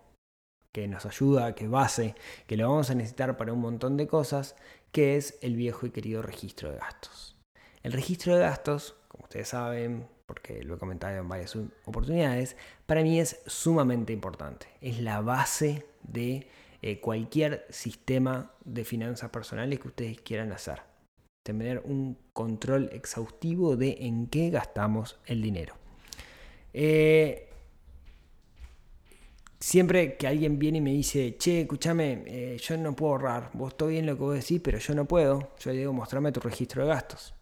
que 0.72 0.88
nos 0.88 1.06
ayuda, 1.06 1.54
que 1.54 1.68
base, 1.68 2.16
que 2.48 2.56
lo 2.56 2.68
vamos 2.68 2.90
a 2.90 2.96
necesitar 2.96 3.36
para 3.36 3.52
un 3.52 3.60
montón 3.60 3.96
de 3.96 4.08
cosas, 4.08 4.56
que 4.90 5.16
es 5.16 5.38
el 5.40 5.54
viejo 5.54 5.86
y 5.86 5.90
querido 5.90 6.20
registro 6.20 6.72
de 6.72 6.78
gastos. 6.78 7.36
El 7.84 7.92
registro 7.92 8.34
de 8.34 8.42
gastos, 8.42 8.96
como 9.10 9.24
ustedes 9.24 9.48
saben, 9.48 10.06
porque 10.24 10.62
lo 10.62 10.76
he 10.76 10.78
comentado 10.78 11.16
en 11.16 11.28
varias 11.28 11.56
oportunidades, 11.84 12.56
para 12.86 13.02
mí 13.02 13.18
es 13.18 13.42
sumamente 13.46 14.12
importante. 14.12 14.68
Es 14.80 15.00
la 15.00 15.20
base 15.20 15.84
de 16.04 16.46
eh, 16.80 17.00
cualquier 17.00 17.66
sistema 17.70 18.52
de 18.64 18.84
finanzas 18.84 19.30
personales 19.30 19.80
que 19.80 19.88
ustedes 19.88 20.20
quieran 20.20 20.52
hacer. 20.52 20.82
Tener 21.42 21.82
un 21.84 22.16
control 22.32 22.88
exhaustivo 22.92 23.76
de 23.76 23.96
en 24.02 24.28
qué 24.28 24.50
gastamos 24.50 25.18
el 25.26 25.42
dinero. 25.42 25.74
Eh, 26.72 27.48
siempre 29.58 30.16
que 30.16 30.28
alguien 30.28 30.60
viene 30.60 30.78
y 30.78 30.82
me 30.82 30.92
dice, 30.92 31.36
che, 31.36 31.62
escúchame, 31.62 32.22
eh, 32.26 32.58
yo 32.58 32.76
no 32.76 32.94
puedo 32.94 33.14
ahorrar, 33.14 33.50
vos 33.54 33.76
todo 33.76 33.88
bien 33.88 34.06
lo 34.06 34.16
que 34.16 34.22
vos 34.22 34.34
decís, 34.36 34.60
pero 34.62 34.78
yo 34.78 34.94
no 34.94 35.06
puedo, 35.06 35.50
yo 35.58 35.72
le 35.72 35.78
digo, 35.78 35.92
mostrame 35.92 36.30
tu 36.30 36.38
registro 36.38 36.84
de 36.84 36.90
gastos. 36.90 37.34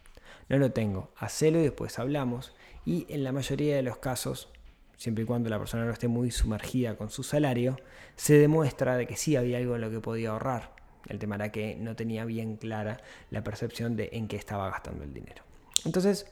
No 0.49 0.59
lo 0.59 0.73
tengo, 0.73 1.11
hacelo 1.17 1.59
y 1.59 1.63
después 1.63 1.99
hablamos. 1.99 2.55
Y 2.85 3.07
en 3.09 3.25
la 3.25 3.33
mayoría 3.33 3.77
de 3.77 3.83
los 3.83 3.99
casos, 3.99 4.51
siempre 4.97 5.25
y 5.25 5.27
cuando 5.27 5.51
la 5.51 5.59
persona 5.59 5.85
no 5.85 5.93
esté 5.93 6.09
muy 6.09 6.31
sumergida 6.31 6.97
con 6.97 7.11
su 7.11 7.23
salario, 7.23 7.77
se 8.17 8.39
demuestra 8.39 8.97
de 8.97 9.07
que 9.07 9.17
sí 9.17 9.37
había 9.37 9.59
algo 9.59 9.75
en 9.75 9.83
lo 9.83 9.91
que 9.91 10.01
podía 10.01 10.31
ahorrar. 10.31 10.75
El 11.07 11.19
tema 11.19 11.37
era 11.37 11.53
que 11.53 11.77
no 11.77 11.97
tenía 11.97 12.25
bien 12.25 12.57
clara 12.57 12.99
la 13.31 13.45
percepción 13.45 13.97
de 13.97 14.11
en 14.13 14.29
qué 14.29 14.37
estaba 14.37 14.71
gastando 14.71 15.05
el 15.05 15.15
dinero. 15.15 15.43
Entonces, 15.85 16.27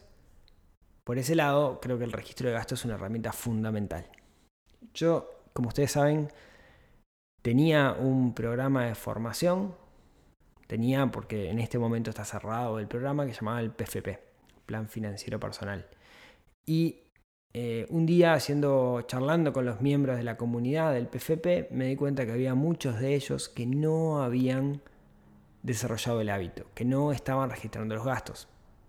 por 1.05 1.19
ese 1.19 1.35
lado, 1.35 1.81
creo 1.81 1.99
que 1.99 2.05
el 2.05 2.13
registro 2.13 2.49
de 2.49 2.55
gastos 2.55 2.81
es 2.81 2.85
una 2.85 2.95
herramienta 2.95 3.33
fundamental. 3.33 4.11
Yo 4.93 5.37
como 5.57 5.69
ustedes 5.69 5.93
saben, 5.93 6.29
tenía 7.41 7.97
un 7.99 8.35
programa 8.35 8.85
de 8.85 8.95
formación, 8.95 9.75
tenía, 10.67 11.07
porque 11.09 11.51
en 11.51 11.59
este 11.59 11.79
momento 11.79 12.11
está 12.11 12.25
cerrado 12.25 12.79
el 12.79 12.87
programa, 12.87 13.27
que 13.27 13.33
llamaba 13.33 13.61
el 13.61 13.71
PFP, 13.71 14.19
Plan 14.67 14.89
Financiero 14.89 15.39
Personal. 15.41 15.87
Y 16.67 17.03
eh, 17.53 17.87
un 17.91 18.07
día, 18.07 18.35
haciendo, 18.35 19.03
charlando 19.03 19.53
con 19.53 19.65
los 19.65 19.81
miembros 19.81 20.17
de 20.17 20.25
la 20.25 20.37
comunidad 20.37 20.93
del 20.93 21.07
PFP, 21.07 21.69
me 21.71 21.87
di 21.87 21.97
cuenta 21.97 22.27
que 22.27 22.33
había 22.33 22.55
muchos 22.55 22.99
de 23.01 23.15
ellos 23.15 23.49
que 23.49 23.67
no 23.67 24.23
habían 24.23 24.83
desarrollado 25.63 26.21
el 26.21 26.31
hábito, 26.31 26.67
que 26.75 26.85
no 26.85 27.13
estaban 27.13 27.51
registrando 27.51 27.95
los 27.95 28.05
gastos. 28.05 28.49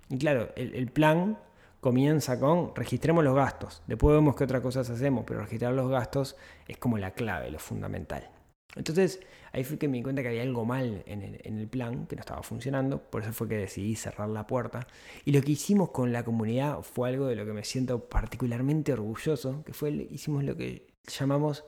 Y 0.09 0.17
claro, 0.17 0.49
el 0.55 0.91
plan 0.91 1.37
comienza 1.79 2.39
con 2.39 2.75
registremos 2.75 3.23
los 3.23 3.35
gastos. 3.35 3.81
Después 3.87 4.15
vemos 4.15 4.35
qué 4.35 4.43
otras 4.43 4.61
cosas 4.61 4.89
hacemos, 4.89 5.23
pero 5.25 5.41
registrar 5.41 5.73
los 5.73 5.89
gastos 5.89 6.35
es 6.67 6.77
como 6.77 6.97
la 6.97 7.11
clave, 7.11 7.51
lo 7.51 7.59
fundamental. 7.59 8.29
Entonces 8.77 9.19
ahí 9.51 9.63
fue 9.63 9.77
que 9.77 9.87
me 9.87 9.97
di 9.97 10.03
cuenta 10.03 10.21
que 10.21 10.29
había 10.29 10.43
algo 10.43 10.65
mal 10.65 11.03
en 11.05 11.21
el, 11.23 11.67
plan, 11.67 12.05
que 12.07 12.15
no 12.15 12.21
estaba 12.21 12.43
funcionando, 12.43 13.01
por 13.01 13.23
eso 13.23 13.33
fue 13.33 13.47
que 13.47 13.57
decidí 13.57 13.95
cerrar 13.95 14.29
la 14.29 14.47
puerta. 14.47 14.87
Y 15.25 15.31
lo 15.31 15.41
que 15.41 15.51
hicimos 15.51 15.89
con 15.89 16.11
la 16.11 16.23
comunidad 16.23 16.81
fue 16.81 17.09
algo 17.09 17.27
de 17.27 17.35
lo 17.35 17.45
que 17.45 17.53
me 17.53 17.63
siento 17.63 18.07
particularmente 18.07 18.93
orgulloso, 18.93 19.63
que 19.65 19.73
fue 19.73 19.91
hicimos 19.91 20.43
lo 20.43 20.55
que 20.55 20.87
llamamos 21.07 21.63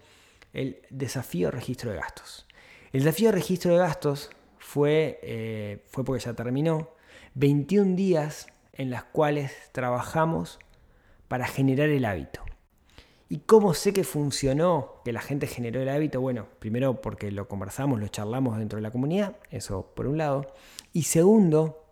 el 0.53 0.81
desafío 0.89 1.51
registro 1.51 1.91
de 1.91 1.97
gastos. 1.97 2.47
El 2.91 3.03
desafío 3.03 3.31
registro 3.31 3.71
de 3.71 3.77
gastos 3.79 4.29
fue, 4.57 5.19
eh, 5.21 5.83
fue 5.89 6.03
porque 6.03 6.23
ya 6.23 6.33
terminó, 6.33 6.89
21 7.35 7.95
días 7.95 8.47
en 8.73 8.89
las 8.89 9.03
cuales 9.03 9.51
trabajamos 9.71 10.59
para 11.27 11.47
generar 11.47 11.89
el 11.89 12.05
hábito. 12.05 12.48
¿Y 13.31 13.41
cómo 13.41 13.75
sé 13.75 13.93
que 13.93 14.03
funcionó, 14.03 15.01
que 15.05 15.13
la 15.13 15.21
gente 15.21 15.45
generó 15.45 15.81
el 15.81 15.89
hábito? 15.89 16.19
Bueno, 16.19 16.47
primero 16.57 16.99
porque 16.99 17.31
lo 17.31 17.47
conversamos, 17.47 17.99
lo 17.99 18.07
charlamos 18.07 18.57
dentro 18.57 18.77
de 18.77 18.81
la 18.81 18.89
comunidad, 18.89 19.37
eso 19.51 19.93
por 19.95 20.07
un 20.07 20.17
lado. 20.17 20.51
Y 20.93 21.03
segundo, 21.03 21.85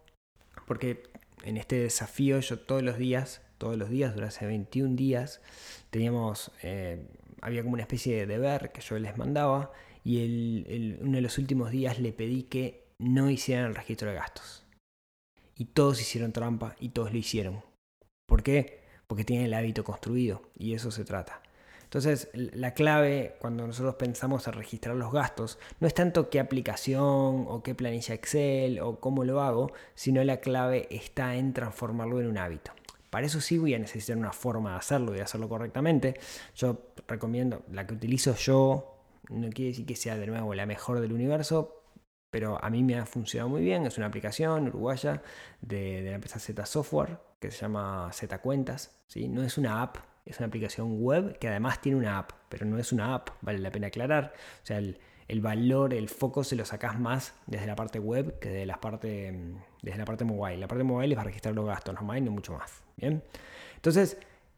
porque 0.66 1.04
en 1.44 1.58
este 1.58 1.80
desafío 1.80 2.40
yo 2.40 2.58
todos 2.60 2.82
los 2.82 2.98
días, 2.98 3.42
todos 3.60 3.78
los 3.78 3.90
días, 3.90 4.16
durante 4.16 4.48
21 4.48 4.96
días, 4.96 5.42
teníamos, 5.92 6.52
eh, 6.64 7.06
había 7.42 7.62
como 7.62 7.76
una 7.76 7.84
especie 7.84 8.16
de 8.16 8.26
deber 8.26 8.72
que 8.72 8.82
yo 8.82 8.98
les 8.98 9.16
mandaba 9.16 9.72
y 10.04 10.98
uno 11.02 11.18
de 11.18 11.22
los 11.22 11.38
últimos 11.38 11.70
días 11.70 12.00
le 12.00 12.14
pedí 12.14 12.44
que 12.44 12.88
no 12.98 13.30
hicieran 13.30 13.66
el 13.66 13.76
registro 13.76 14.10
de 14.10 14.16
gastos 14.16 14.66
y 15.56 15.66
todos 15.66 16.02
hicieron 16.02 16.32
trampa 16.32 16.76
y 16.80 16.90
todos 16.90 17.12
lo 17.12 17.18
hicieron. 17.18 17.62
¿Por 18.28 18.44
qué? 18.44 18.77
Porque 19.08 19.24
tienen 19.24 19.48
el 19.48 19.54
hábito 19.54 19.84
construido 19.84 20.42
y 20.58 20.74
eso 20.74 20.92
se 20.92 21.06
trata. 21.06 21.42
Entonces, 21.88 22.30
la 22.34 22.74
clave 22.74 23.38
cuando 23.40 23.66
nosotros 23.66 23.96
pensamos 23.96 24.46
en 24.48 24.54
registrar 24.54 24.98
los 24.98 25.14
gastos 25.14 25.58
no 25.80 25.88
es 25.88 25.94
tanto 25.94 26.30
qué 26.30 26.42
aplicación 26.42 27.46
o 27.48 27.64
qué 27.64 27.76
planilla 27.76 28.14
Excel 28.14 28.82
o 28.82 29.00
cómo 29.00 29.24
lo 29.24 29.42
hago, 29.42 29.72
sino 29.96 30.22
la 30.26 30.42
clave 30.42 30.88
está 30.92 31.38
en 31.38 31.54
transformarlo 31.54 32.20
en 32.20 32.28
un 32.28 32.38
hábito. 32.38 32.74
Para 33.10 33.26
eso 33.26 33.40
sí 33.40 33.58
voy 33.58 33.74
a 33.74 33.80
necesitar 33.80 34.18
una 34.18 34.34
forma 34.34 34.72
de 34.72 34.78
hacerlo 34.78 35.14
y 35.14 35.18
de 35.18 35.24
hacerlo 35.24 35.48
correctamente. 35.48 36.20
Yo 36.56 36.92
recomiendo 37.08 37.64
la 37.72 37.88
que 37.88 37.94
utilizo 37.94 38.36
yo, 38.36 38.98
no 39.30 39.50
quiere 39.50 39.70
decir 39.72 39.86
que 39.86 39.96
sea 39.96 40.18
de 40.18 40.28
nuevo 40.28 40.54
la 40.54 40.66
mejor 40.66 41.00
del 41.00 41.14
universo, 41.14 41.84
pero 42.30 42.62
a 42.62 42.70
mí 42.70 42.84
me 42.84 42.98
ha 42.98 43.06
funcionado 43.06 43.50
muy 43.50 43.62
bien. 43.62 43.86
Es 43.86 43.98
una 43.98 44.08
aplicación 44.08 44.68
uruguaya 44.68 45.22
de, 45.62 46.02
la 46.04 46.16
empresa 46.16 46.38
Z 46.40 46.66
Software 46.66 47.18
que 47.40 47.52
se 47.52 47.62
llama 47.62 48.10
Z 48.14 48.40
Cuentas. 48.40 48.92
¿sí? 49.08 49.28
No 49.28 49.44
es 49.44 49.58
una 49.58 49.82
app, 49.82 49.98
es 50.26 50.38
una 50.40 50.48
aplicación 50.48 51.02
web 51.02 51.38
que 51.40 51.48
además 51.48 51.82
tiene 51.82 51.98
una 51.98 52.18
app, 52.18 52.32
pero 52.50 52.66
no 52.66 52.78
es 52.78 52.92
una 52.92 53.14
app, 53.16 53.30
vale 53.42 53.60
la 53.60 53.72
pena 53.72 53.88
aclarar. 53.88 54.34
O 54.64 54.66
sea, 54.66 54.78
el, 54.78 55.42
valor, 55.42 55.94
el 55.94 56.10
foco 56.10 56.44
se 56.44 56.56
lo 56.56 56.66
sacas 56.66 57.00
más 57.00 57.34
desde 57.46 57.68
la 57.68 57.76
parte 57.76 58.00
web 58.00 58.40
que 58.40 58.50
desde 58.50 58.66
la 58.66 58.80
parte, 58.80 59.38
desde 59.82 59.98
la 59.98 60.06
parte 60.06 60.26
mobile. 60.26 60.58
La 60.58 60.68
parte 60.68 60.84
mobile 60.84 61.14
es 61.14 61.16
para 61.16 61.28
registrar 61.28 61.56
los 61.56 61.66
gastos, 61.66 61.96
no 61.96 62.02
más 62.02 62.18
y 62.18 62.22
no 62.22 62.32
mucho 62.32 62.54
más. 62.54 62.84
Bien. 62.98 63.24
Entonces, 63.76 64.18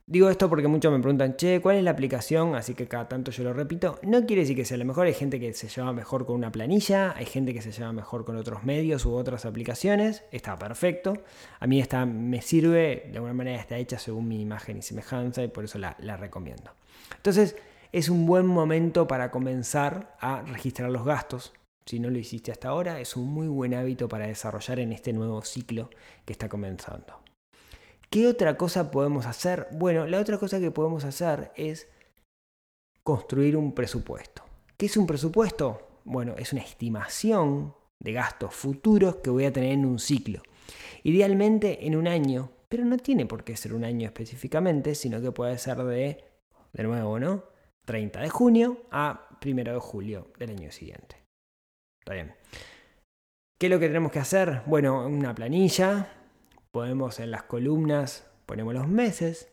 Digo 0.10 0.28
esto 0.32 0.50
porque 0.50 0.68
muchos 0.68 0.92
me 0.92 0.98
preguntan, 0.98 1.36
che, 1.38 1.62
¿cuál 1.62 1.76
es 1.76 1.84
la 1.84 1.92
aplicación? 1.92 2.56
Así 2.56 2.74
que 2.74 2.88
cada 2.88 3.08
tanto 3.08 3.30
yo 3.30 3.44
lo 3.44 3.54
repito. 3.54 4.00
No 4.02 4.26
quiere 4.26 4.42
decir 4.42 4.56
que 4.56 4.66
sea 4.66 4.76
lo 4.76 4.86
mejor. 4.86 5.06
Hay 5.06 5.14
gente 5.14 5.40
que 5.40 5.54
se 5.54 5.68
lleva 5.68 5.94
mejor 5.94 6.26
con 6.26 6.36
una 6.36 6.52
planilla, 6.52 7.14
hay 7.16 7.28
gente 7.28 7.54
que 7.54 7.62
se 7.62 7.72
lleva 7.72 7.94
mejor 7.94 8.26
con 8.26 8.36
otros 8.36 8.64
medios 8.64 9.06
u 9.06 9.14
otras 9.14 9.46
aplicaciones. 9.46 10.24
Está 10.32 10.58
perfecto. 10.58 11.14
A 11.60 11.68
mí 11.68 11.80
esta 11.80 12.08
me 12.08 12.42
sirve, 12.42 13.04
de 13.12 13.18
alguna 13.18 13.36
manera 13.36 13.62
está 13.62 13.78
hecha 13.78 14.00
según 14.00 14.28
mi 14.28 14.42
imagen 14.42 14.80
y 14.80 14.82
semejanza 14.82 15.44
y 15.44 15.48
por 15.48 15.66
eso 15.66 15.78
la, 15.78 15.96
la 16.00 16.18
recomiendo. 16.18 16.72
Entonces, 17.16 17.56
es 17.92 18.10
un 18.10 18.26
buen 18.26 18.48
momento 18.48 19.08
para 19.08 19.30
comenzar 19.30 20.16
a 20.20 20.42
registrar 20.42 20.90
los 20.90 21.06
gastos. 21.06 21.54
Si 21.86 22.00
no 22.00 22.10
lo 22.10 22.18
hiciste 22.18 22.52
hasta 22.52 22.70
ahora, 22.70 23.00
es 23.00 23.16
un 23.16 23.32
muy 23.32 23.48
buen 23.48 23.76
hábito 23.76 24.10
para 24.10 24.26
desarrollar 24.26 24.80
en 24.80 24.92
este 24.92 25.14
nuevo 25.14 25.44
ciclo 25.44 25.92
que 26.26 26.34
está 26.34 26.50
comenzando. 26.50 27.29
¿Qué 28.10 28.28
otra 28.28 28.58
cosa 28.58 28.90
podemos 28.90 29.28
hacer? 29.28 29.68
Bueno, 29.72 30.08
la 30.08 30.20
otra 30.20 30.40
cosa 30.40 30.60
que 30.60 30.72
podemos 30.72 31.04
hacer 31.04 31.52
es 31.56 31.88
construir 33.04 33.56
un 33.56 33.74
presupuesto. 33.74 34.44
¿Qué 34.78 34.88
es 34.88 34.98
un 34.98 35.06
presupuesto? 35.06 36.00
Bueno, 36.06 36.34
es 36.38 36.52
una 36.52 36.64
estimación 36.64 37.76
de 38.00 38.14
gastos 38.14 38.56
futuros 38.56 39.18
que 39.18 39.30
voy 39.30 39.46
a 39.46 39.54
tener 39.54 39.74
en 39.74 39.86
un 39.86 40.00
ciclo. 40.00 40.42
Idealmente 41.04 41.86
en 41.86 41.96
un 41.96 42.08
año, 42.08 42.50
pero 42.68 42.84
no 42.84 42.98
tiene 42.98 43.28
por 43.28 43.44
qué 43.44 43.56
ser 43.56 43.74
un 43.74 43.84
año 43.84 44.08
específicamente, 44.08 44.96
sino 44.96 45.22
que 45.22 45.32
puede 45.32 45.58
ser 45.60 45.78
de, 45.78 46.24
de 46.74 46.84
nuevo, 46.84 47.20
¿no? 47.20 47.44
30 47.86 48.22
de 48.22 48.30
junio 48.30 48.86
a 48.90 49.38
1 49.46 49.64
de 49.72 49.80
julio 49.80 50.32
del 50.40 50.50
año 50.50 50.72
siguiente. 50.72 51.16
Está 52.00 52.14
bien. 52.14 52.34
¿Qué 53.60 53.68
es 53.68 53.70
lo 53.70 53.80
que 53.80 53.88
tenemos 53.88 54.12
que 54.12 54.20
hacer? 54.20 54.64
Bueno, 54.66 55.06
una 55.06 55.36
planilla, 55.36 56.19
podemos 56.72 57.20
en 57.20 57.32
las 57.32 57.44
columnas 57.44 58.26
ponemos 58.46 58.74
los 58.74 58.88
meses, 58.88 59.50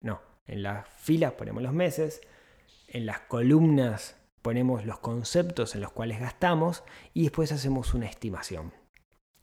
no, 0.00 0.20
en 0.46 0.62
las 0.62 0.88
filas 0.88 1.32
ponemos 1.32 1.62
los 1.62 1.72
meses, 1.72 2.20
en 2.88 3.06
las 3.06 3.20
columnas 3.20 4.16
ponemos 4.42 4.86
los 4.86 4.98
conceptos 4.98 5.74
en 5.74 5.80
los 5.80 5.92
cuales 5.92 6.20
gastamos 6.20 6.84
y 7.14 7.24
después 7.24 7.52
hacemos 7.52 7.94
una 7.94 8.06
estimación. 8.06 8.72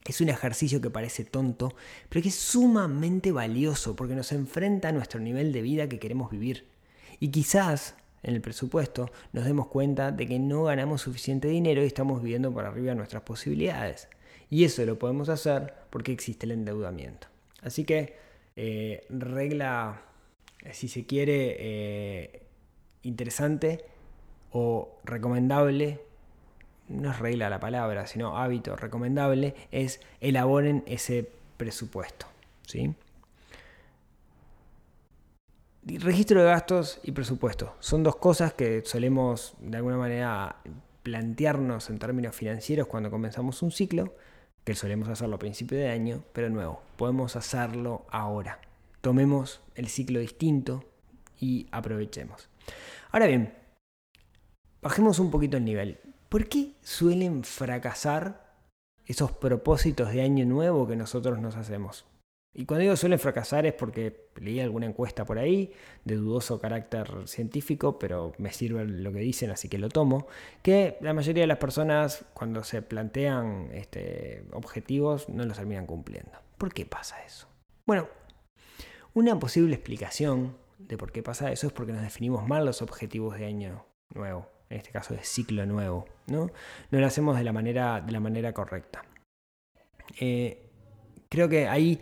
Es 0.06 0.22
un 0.22 0.30
ejercicio 0.30 0.82
que 0.82 0.90
parece 0.90 1.26
tonto, 1.26 1.76
pero 2.10 2.22
que 2.22 2.30
es 2.30 2.36
sumamente 2.36 3.32
valioso 3.32 3.96
porque 3.96 4.16
nos 4.16 4.32
enfrenta 4.32 4.90
a 4.90 4.92
nuestro 4.92 5.20
nivel 5.20 5.52
de 5.52 5.62
vida 5.62 5.90
que 5.90 6.00
queremos 6.00 6.32
vivir. 6.32 6.70
Y 7.20 7.30
quizás 7.30 7.96
en 8.22 8.36
el 8.36 8.42
presupuesto 8.42 9.12
nos 9.34 9.46
demos 9.46 9.68
cuenta 9.68 10.12
de 10.12 10.28
que 10.28 10.40
no 10.40 10.64
ganamos 10.64 11.02
suficiente 11.02 11.48
dinero 11.48 11.84
y 11.84 11.88
estamos 11.88 12.22
viviendo 12.22 12.52
por 12.54 12.66
arriba 12.66 12.90
de 12.90 12.96
nuestras 12.96 13.24
posibilidades. 13.24 14.08
Y 14.50 14.64
eso 14.64 14.86
lo 14.86 15.00
podemos 15.00 15.30
hacer 15.30 15.74
porque 15.90 16.12
existe 16.12 16.46
el 16.46 16.52
endeudamiento. 16.52 17.28
Así 17.62 17.84
que 17.84 18.16
eh, 18.56 19.06
regla, 19.10 20.02
si 20.72 20.88
se 20.88 21.06
quiere, 21.06 21.56
eh, 21.60 22.42
interesante 23.04 23.86
o 24.52 25.00
recomendable, 25.04 26.02
no 26.88 27.12
es 27.12 27.20
regla 27.20 27.50
la 27.50 27.60
palabra, 27.60 28.08
sino 28.08 28.38
hábito 28.38 28.76
recomendable, 28.76 29.56
es 29.72 30.00
elaboren 30.22 30.84
ese 30.86 31.30
presupuesto. 31.58 32.28
¿sí? 32.68 32.94
Registro 35.84 36.42
de 36.42 36.48
gastos 36.48 37.00
y 37.04 37.12
presupuesto 37.12 37.76
son 37.80 38.04
dos 38.04 38.16
cosas 38.16 38.54
que 38.54 38.84
solemos 38.86 39.56
de 39.60 39.78
alguna 39.78 39.98
manera 39.98 40.58
plantearnos 41.04 41.90
en 41.92 42.00
términos 42.00 42.36
financieros 42.36 42.88
cuando 42.88 43.12
comenzamos 43.12 43.62
un 43.62 43.72
ciclo 43.72 44.16
que 44.66 44.76
solemos 44.76 45.08
hacerlo 45.08 45.36
a 45.36 45.40
principio 45.40 45.78
de 45.78 45.90
año, 45.90 46.24
pero 46.34 46.50
nuevo, 46.50 46.82
podemos 46.98 47.36
hacerlo 47.36 48.06
ahora. 48.10 48.60
Tomemos 49.02 49.62
el 49.76 49.88
ciclo 49.88 50.20
distinto 50.20 50.84
y 51.40 51.68
aprovechemos. 51.72 52.50
Ahora 53.12 53.28
bien, 53.28 53.54
bajemos 54.82 55.20
un 55.20 55.30
poquito 55.30 55.58
el 55.58 55.66
nivel. 55.66 56.00
¿Por 56.30 56.50
qué 56.50 56.74
suelen 56.82 57.44
fracasar 57.44 58.56
esos 59.06 59.32
propósitos 59.32 60.12
de 60.12 60.24
año 60.24 60.46
nuevo 60.46 60.88
que 60.88 60.96
nosotros 60.96 61.40
nos 61.40 61.56
hacemos? 61.56 62.06
Y 62.58 62.66
cuando 62.66 62.84
digo 62.84 62.96
suelen 62.96 63.20
fracasar 63.20 63.66
es 63.66 63.74
porque 63.74 64.30
leí 64.38 64.62
alguna 64.62 64.86
encuesta 64.86 65.26
por 65.26 65.38
ahí 65.38 65.74
de 66.06 66.16
dudoso 66.16 66.62
carácter 66.62 67.28
científico, 67.28 68.00
pero 68.00 68.32
me 68.38 68.54
sirve 68.54 68.86
lo 68.86 69.12
que 69.12 69.20
dicen, 69.20 69.52
así 69.52 69.68
que 69.68 69.78
lo 69.78 69.90
tomo, 69.90 70.28
que 70.62 70.98
la 71.02 71.14
mayoría 71.14 71.44
de 71.44 71.48
las 71.48 71.58
personas 71.58 72.24
cuando 72.34 72.64
se 72.64 72.82
plantean 72.82 73.70
este, 73.74 74.46
objetivos 74.54 75.28
no 75.28 75.44
los 75.44 75.58
terminan 75.58 75.86
cumpliendo. 75.86 76.32
¿Por 76.58 76.74
qué 76.74 76.86
pasa 76.86 77.22
eso? 77.26 77.48
Bueno, 77.86 78.08
una 79.14 79.38
posible 79.38 79.76
explicación 79.76 80.56
de 80.80 80.98
por 80.98 81.12
qué 81.12 81.22
pasa 81.22 81.52
eso 81.52 81.68
es 81.68 81.74
porque 81.74 81.92
nos 81.92 82.04
definimos 82.04 82.48
mal 82.48 82.66
los 82.66 82.82
objetivos 82.82 83.38
de 83.38 83.48
año 83.48 83.86
nuevo, 84.14 84.50
en 84.70 84.78
este 84.78 84.92
caso 84.92 85.14
de 85.14 85.24
ciclo 85.24 85.66
nuevo, 85.66 86.06
¿no? 86.28 86.50
No 86.90 87.00
lo 87.00 87.06
hacemos 87.06 87.38
de 87.38 87.44
la 87.44 87.52
manera, 87.52 88.00
de 88.00 88.14
la 88.14 88.22
manera 88.22 88.54
correcta. 88.54 89.04
Eh, 90.22 90.70
creo 91.28 91.50
que 91.50 91.68
ahí 91.68 92.00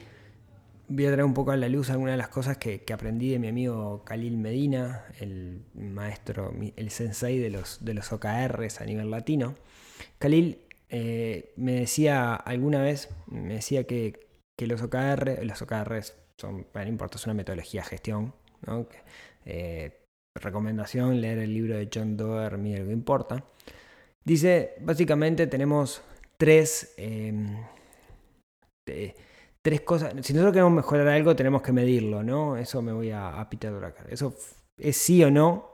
voy 0.87 1.05
a 1.05 1.11
traer 1.11 1.23
un 1.23 1.33
poco 1.33 1.51
a 1.51 1.57
la 1.57 1.69
luz 1.69 1.89
algunas 1.89 2.13
de 2.13 2.17
las 2.17 2.29
cosas 2.29 2.57
que, 2.57 2.83
aprendí 2.93 3.29
de 3.31 3.39
mi 3.39 3.47
amigo 3.47 4.03
Khalil 4.05 4.37
Medina, 4.37 5.05
el 5.19 5.63
maestro, 5.73 6.53
el 6.75 6.89
sensei 6.89 7.39
de 7.39 7.49
los, 7.49 7.83
de 7.83 7.93
los 7.93 8.11
OKRs 8.11 8.81
a 8.81 8.85
nivel 8.85 9.09
latino. 9.09 9.55
Khalil 10.19 10.59
eh, 10.89 11.53
me 11.57 11.73
decía 11.73 12.35
alguna 12.35 12.81
vez, 12.81 13.09
me 13.27 13.55
decía 13.55 13.85
que, 13.85 14.21
los 14.59 14.81
OKR, 14.81 15.43
los 15.43 15.61
OKRs 15.61 16.15
son, 16.39 16.67
no 16.73 16.87
importa, 16.87 17.17
es 17.17 17.25
una 17.25 17.33
metodología 17.33 17.81
de 17.81 17.87
gestión, 17.87 18.33
eh, 19.43 20.05
recomendación, 20.35 21.19
leer 21.19 21.39
el 21.39 21.53
libro 21.53 21.75
de 21.75 21.89
John 21.93 22.15
Doerr, 22.15 22.57
lo 22.57 22.63
que 22.63 22.93
importa. 22.93 23.43
Dice, 24.23 24.75
básicamente 24.79 25.47
tenemos 25.47 26.01
tres... 26.37 26.93
Em, 26.97 27.57
tres 29.63 29.81
cosas. 29.81 30.13
Si 30.21 30.33
nosotros 30.33 30.53
queremos 30.53 30.73
mejorar 30.73 31.07
algo, 31.07 31.35
tenemos 31.35 31.63
que 31.63 31.71
medirlo, 31.71 32.21
¿no? 32.21 32.57
Eso 32.57 32.83
me 32.83 32.91
voy 32.91 33.09
a, 33.09 33.39
a 33.39 33.49
Peter 33.49 33.73
Eso 34.09 34.35
es 34.77 34.97
sí 34.97 35.23
o 35.23 35.31
no. 35.31 35.71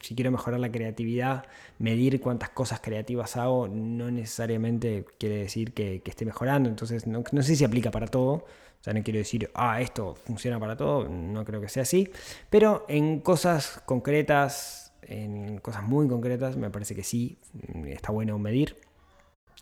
Si 0.00 0.14
quiero 0.14 0.30
mejorar 0.30 0.60
la 0.60 0.70
creatividad, 0.70 1.44
medir 1.78 2.20
cuántas 2.20 2.50
cosas 2.50 2.80
creativas 2.80 3.36
hago 3.36 3.68
no 3.68 4.10
necesariamente 4.10 5.06
quiere 5.18 5.36
decir 5.38 5.72
que, 5.72 6.02
esté 6.04 6.24
mejorando. 6.24 6.68
Entonces, 6.68 7.06
no, 7.06 7.24
sé 7.42 7.56
si 7.56 7.64
aplica 7.64 7.90
para 7.90 8.06
todo. 8.06 8.32
O 8.32 8.84
sea, 8.84 8.92
no 8.92 9.02
quiero 9.02 9.18
decir, 9.18 9.50
ah, 9.54 9.80
esto 9.80 10.14
funciona 10.14 10.60
para 10.60 10.76
todo. 10.76 11.08
No 11.08 11.44
creo 11.44 11.60
que 11.60 11.68
sea 11.68 11.82
así. 11.82 12.10
Pero 12.50 12.84
en 12.88 13.20
cosas 13.20 13.82
concretas, 13.84 14.92
en 15.02 15.58
cosas 15.58 15.82
muy 15.84 16.06
concretas, 16.06 16.56
me 16.56 16.70
parece 16.70 16.94
que 16.94 17.02
sí, 17.02 17.38
está 17.86 18.12
bueno 18.12 18.38
medir. 18.38 18.76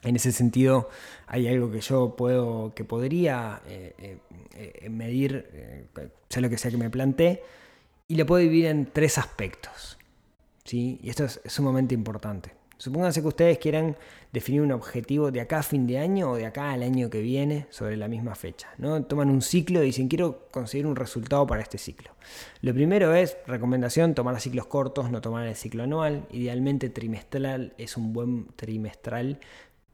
En 0.02 0.16
ese 0.16 0.32
sentido, 0.32 0.88
hay 1.26 1.46
algo 1.48 1.70
que 1.70 1.80
yo 1.80 2.16
puedo, 2.16 2.72
que 2.74 2.84
podría 2.84 3.60
eh, 3.66 3.94
eh, 3.98 4.18
eh, 4.54 4.88
medir, 4.88 5.88
sea 6.28 6.40
lo 6.40 6.48
que 6.48 6.56
sea 6.56 6.70
que 6.70 6.78
me 6.78 6.88
planteé, 6.88 7.42
y 8.08 8.16
lo 8.16 8.26
puedo 8.26 8.42
dividir 8.42 8.66
en 8.66 8.86
tres 8.86 9.18
aspectos. 9.18 9.98
¿sí? 10.64 10.98
Y 11.02 11.10
esto 11.10 11.24
es, 11.24 11.40
sumamente 11.44 11.94
importante. 11.94 12.60
Supónganse 12.80 13.20
que 13.20 13.28
ustedes 13.28 13.58
quieran 13.58 13.94
definir 14.32 14.62
un 14.62 14.72
objetivo 14.72 15.30
de 15.30 15.42
acá 15.42 15.58
a 15.58 15.62
fin 15.62 15.86
de 15.86 15.98
año 15.98 16.30
o 16.30 16.36
de 16.36 16.46
acá 16.46 16.70
al 16.72 16.82
año 16.82 17.10
que 17.10 17.20
viene 17.20 17.66
sobre 17.68 17.98
la 17.98 18.08
misma 18.08 18.34
fecha. 18.34 18.68
¿no? 18.78 19.04
Toman 19.04 19.28
un 19.28 19.42
ciclo 19.42 19.82
y 19.82 19.86
dicen 19.86 20.08
quiero 20.08 20.48
conseguir 20.50 20.86
un 20.86 20.96
resultado 20.96 21.46
para 21.46 21.60
este 21.60 21.76
ciclo. 21.76 22.12
Lo 22.62 22.72
primero 22.72 23.14
es, 23.14 23.36
recomendación, 23.46 24.14
tomar 24.14 24.40
ciclos 24.40 24.66
cortos, 24.66 25.10
no 25.10 25.20
tomar 25.20 25.46
el 25.46 25.56
ciclo 25.56 25.82
anual. 25.82 26.26
Idealmente 26.30 26.88
trimestral 26.88 27.74
es 27.76 27.98
un 27.98 28.14
buen 28.14 28.46
trimestral 28.56 29.40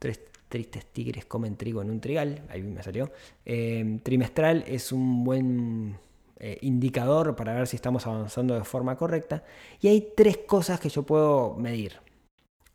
Tres 0.06 0.20
tristes 0.48 0.86
tigres 0.86 1.24
comen 1.24 1.56
trigo 1.56 1.82
en 1.82 1.90
un 1.90 2.00
trigal, 2.00 2.42
ahí 2.48 2.62
me 2.62 2.80
salió. 2.80 3.10
Eh, 3.44 3.98
trimestral 4.04 4.62
es 4.68 4.92
un 4.92 5.24
buen 5.24 5.98
eh, 6.38 6.58
indicador 6.62 7.34
para 7.34 7.54
ver 7.54 7.66
si 7.66 7.74
estamos 7.74 8.06
avanzando 8.06 8.54
de 8.54 8.62
forma 8.62 8.94
correcta. 8.94 9.42
Y 9.80 9.88
hay 9.88 10.12
tres 10.16 10.38
cosas 10.46 10.78
que 10.78 10.88
yo 10.88 11.02
puedo 11.02 11.56
medir. 11.56 11.94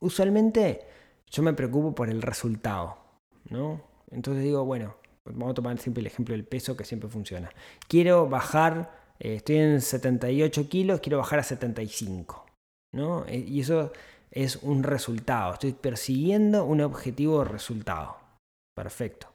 Usualmente 0.01 0.81
yo 1.29 1.41
me 1.41 1.53
preocupo 1.53 1.95
por 1.95 2.09
el 2.09 2.21
resultado, 2.21 2.97
¿no? 3.49 3.81
Entonces 4.11 4.43
digo, 4.43 4.65
bueno, 4.65 4.95
vamos 5.23 5.51
a 5.51 5.53
tomar 5.53 5.77
siempre 5.77 6.01
el 6.01 6.07
ejemplo 6.07 6.33
del 6.33 6.43
peso 6.43 6.75
que 6.75 6.83
siempre 6.83 7.09
funciona. 7.09 7.49
Quiero 7.87 8.27
bajar, 8.27 8.91
eh, 9.21 9.35
estoy 9.35 9.55
en 9.55 9.79
78 9.79 10.67
kilos, 10.67 10.99
quiero 10.99 11.19
bajar 11.19 11.39
a 11.39 11.43
75, 11.43 12.45
¿no? 12.91 13.25
y 13.29 13.61
eso 13.61 13.93
es 14.31 14.57
un 14.57 14.83
resultado. 14.83 15.53
Estoy 15.53 15.73
persiguiendo 15.73 16.65
un 16.65 16.81
objetivo 16.81 17.39
de 17.39 17.49
resultado. 17.49 18.17
Perfecto. 18.75 19.27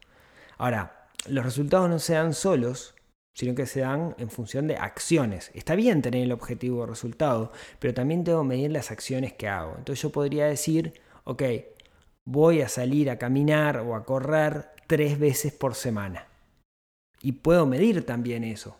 Ahora, 0.57 1.07
los 1.29 1.45
resultados 1.45 1.89
no 1.89 1.99
se 1.99 2.13
dan 2.13 2.33
solos, 2.33 2.95
sino 3.35 3.53
que 3.53 3.67
se 3.67 3.81
dan 3.81 4.15
en 4.17 4.29
función 4.29 4.67
de 4.67 4.77
acciones. 4.77 5.51
Está 5.53 5.75
bien 5.75 6.01
tener 6.01 6.23
el 6.23 6.31
objetivo 6.31 6.81
de 6.81 6.87
resultado, 6.87 7.51
pero 7.79 7.93
también 7.93 8.23
tengo 8.23 8.41
que 8.41 8.47
medir 8.47 8.71
las 8.71 8.89
acciones 8.89 9.33
que 9.33 9.47
hago. 9.47 9.75
Entonces 9.77 10.01
yo 10.01 10.11
podría 10.11 10.47
decir, 10.47 10.93
ok, 11.23 11.43
voy 12.25 12.61
a 12.61 12.69
salir 12.69 13.11
a 13.11 13.19
caminar 13.19 13.77
o 13.77 13.95
a 13.95 14.03
correr 14.05 14.71
tres 14.87 15.19
veces 15.19 15.53
por 15.53 15.75
semana. 15.75 16.27
Y 17.21 17.33
puedo 17.33 17.65
medir 17.67 18.05
también 18.05 18.43
eso. 18.43 18.75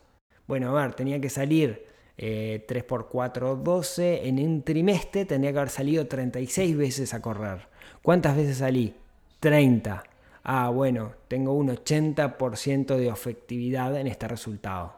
Bueno, 0.48 0.76
a 0.76 0.82
ver, 0.82 0.96
tenía 0.96 1.22
que 1.22 1.30
salir 1.30 1.86
eh, 2.18 2.66
3 2.68 2.84
por 2.84 3.08
4, 3.08 3.56
12. 3.58 4.28
En 4.28 4.40
un 4.40 4.64
trimestre 4.64 5.26
tendría 5.26 5.52
que 5.52 5.60
haber 5.60 5.70
salido 5.70 6.08
36 6.08 6.76
veces 6.76 7.14
a 7.14 7.22
correr. 7.22 7.68
¿Cuántas 8.02 8.36
veces 8.36 8.58
salí? 8.58 8.96
30. 9.40 10.04
Ah, 10.44 10.70
bueno, 10.70 11.14
tengo 11.28 11.54
un 11.54 11.70
80% 11.70 12.96
de 12.96 13.10
efectividad 13.10 13.96
en 13.98 14.08
este 14.08 14.28
resultado. 14.28 14.96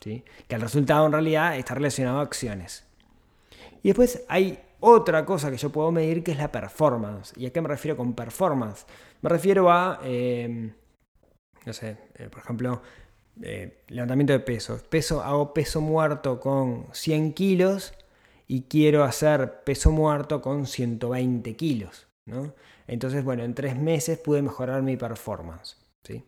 ¿sí? 0.00 0.24
Que 0.48 0.56
el 0.56 0.60
resultado 0.60 1.06
en 1.06 1.12
realidad 1.12 1.56
está 1.56 1.74
relacionado 1.74 2.18
a 2.18 2.22
acciones. 2.22 2.84
Y 3.82 3.88
después 3.88 4.24
hay 4.28 4.58
otra 4.80 5.24
cosa 5.24 5.50
que 5.50 5.56
yo 5.56 5.70
puedo 5.70 5.92
medir 5.92 6.22
que 6.22 6.32
es 6.32 6.38
la 6.38 6.50
performance. 6.50 7.32
¿Y 7.36 7.46
a 7.46 7.52
qué 7.52 7.60
me 7.60 7.68
refiero 7.68 7.96
con 7.96 8.14
performance? 8.14 8.86
Me 9.22 9.28
refiero 9.28 9.70
a, 9.70 10.00
eh, 10.02 10.72
no 11.64 11.72
sé, 11.72 11.96
eh, 12.16 12.28
por 12.30 12.40
ejemplo, 12.40 12.82
eh, 13.42 13.82
levantamiento 13.88 14.32
de 14.32 14.40
peso. 14.40 14.80
peso. 14.88 15.22
Hago 15.22 15.54
peso 15.54 15.80
muerto 15.80 16.40
con 16.40 16.86
100 16.92 17.32
kilos 17.34 17.92
y 18.46 18.62
quiero 18.62 19.04
hacer 19.04 19.62
peso 19.64 19.90
muerto 19.90 20.42
con 20.42 20.66
120 20.66 21.56
kilos. 21.56 22.06
¿no? 22.26 22.54
Entonces, 22.86 23.24
bueno, 23.24 23.44
en 23.44 23.54
tres 23.54 23.76
meses 23.78 24.18
pude 24.18 24.42
mejorar 24.42 24.82
mi 24.82 24.96
performance. 24.96 25.76
¿sí? 26.04 26.24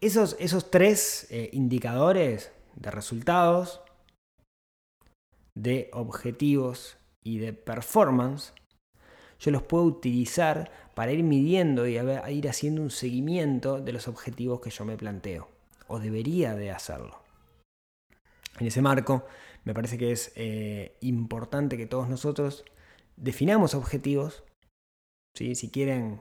Esos, 0.00 0.36
esos 0.38 0.70
tres 0.70 1.26
eh, 1.30 1.50
indicadores 1.52 2.50
de 2.76 2.90
resultados, 2.90 3.80
de 5.54 5.90
objetivos 5.92 6.96
y 7.22 7.38
de 7.38 7.52
performance, 7.52 8.52
yo 9.38 9.50
los 9.50 9.62
puedo 9.62 9.84
utilizar 9.84 10.70
para 10.94 11.12
ir 11.12 11.22
midiendo 11.22 11.86
y 11.86 11.98
a 11.98 12.30
ir 12.30 12.48
haciendo 12.48 12.82
un 12.82 12.90
seguimiento 12.90 13.80
de 13.80 13.92
los 13.92 14.08
objetivos 14.08 14.60
que 14.60 14.70
yo 14.70 14.84
me 14.84 14.96
planteo, 14.96 15.48
o 15.86 15.98
debería 15.98 16.54
de 16.54 16.70
hacerlo. 16.70 17.20
En 18.58 18.66
ese 18.66 18.82
marco, 18.82 19.26
me 19.64 19.74
parece 19.74 19.98
que 19.98 20.12
es 20.12 20.32
eh, 20.36 20.96
importante 21.00 21.76
que 21.76 21.86
todos 21.86 22.08
nosotros 22.08 22.64
definamos 23.16 23.74
objetivos, 23.74 24.44
si 25.34 25.70
quieren 25.70 26.20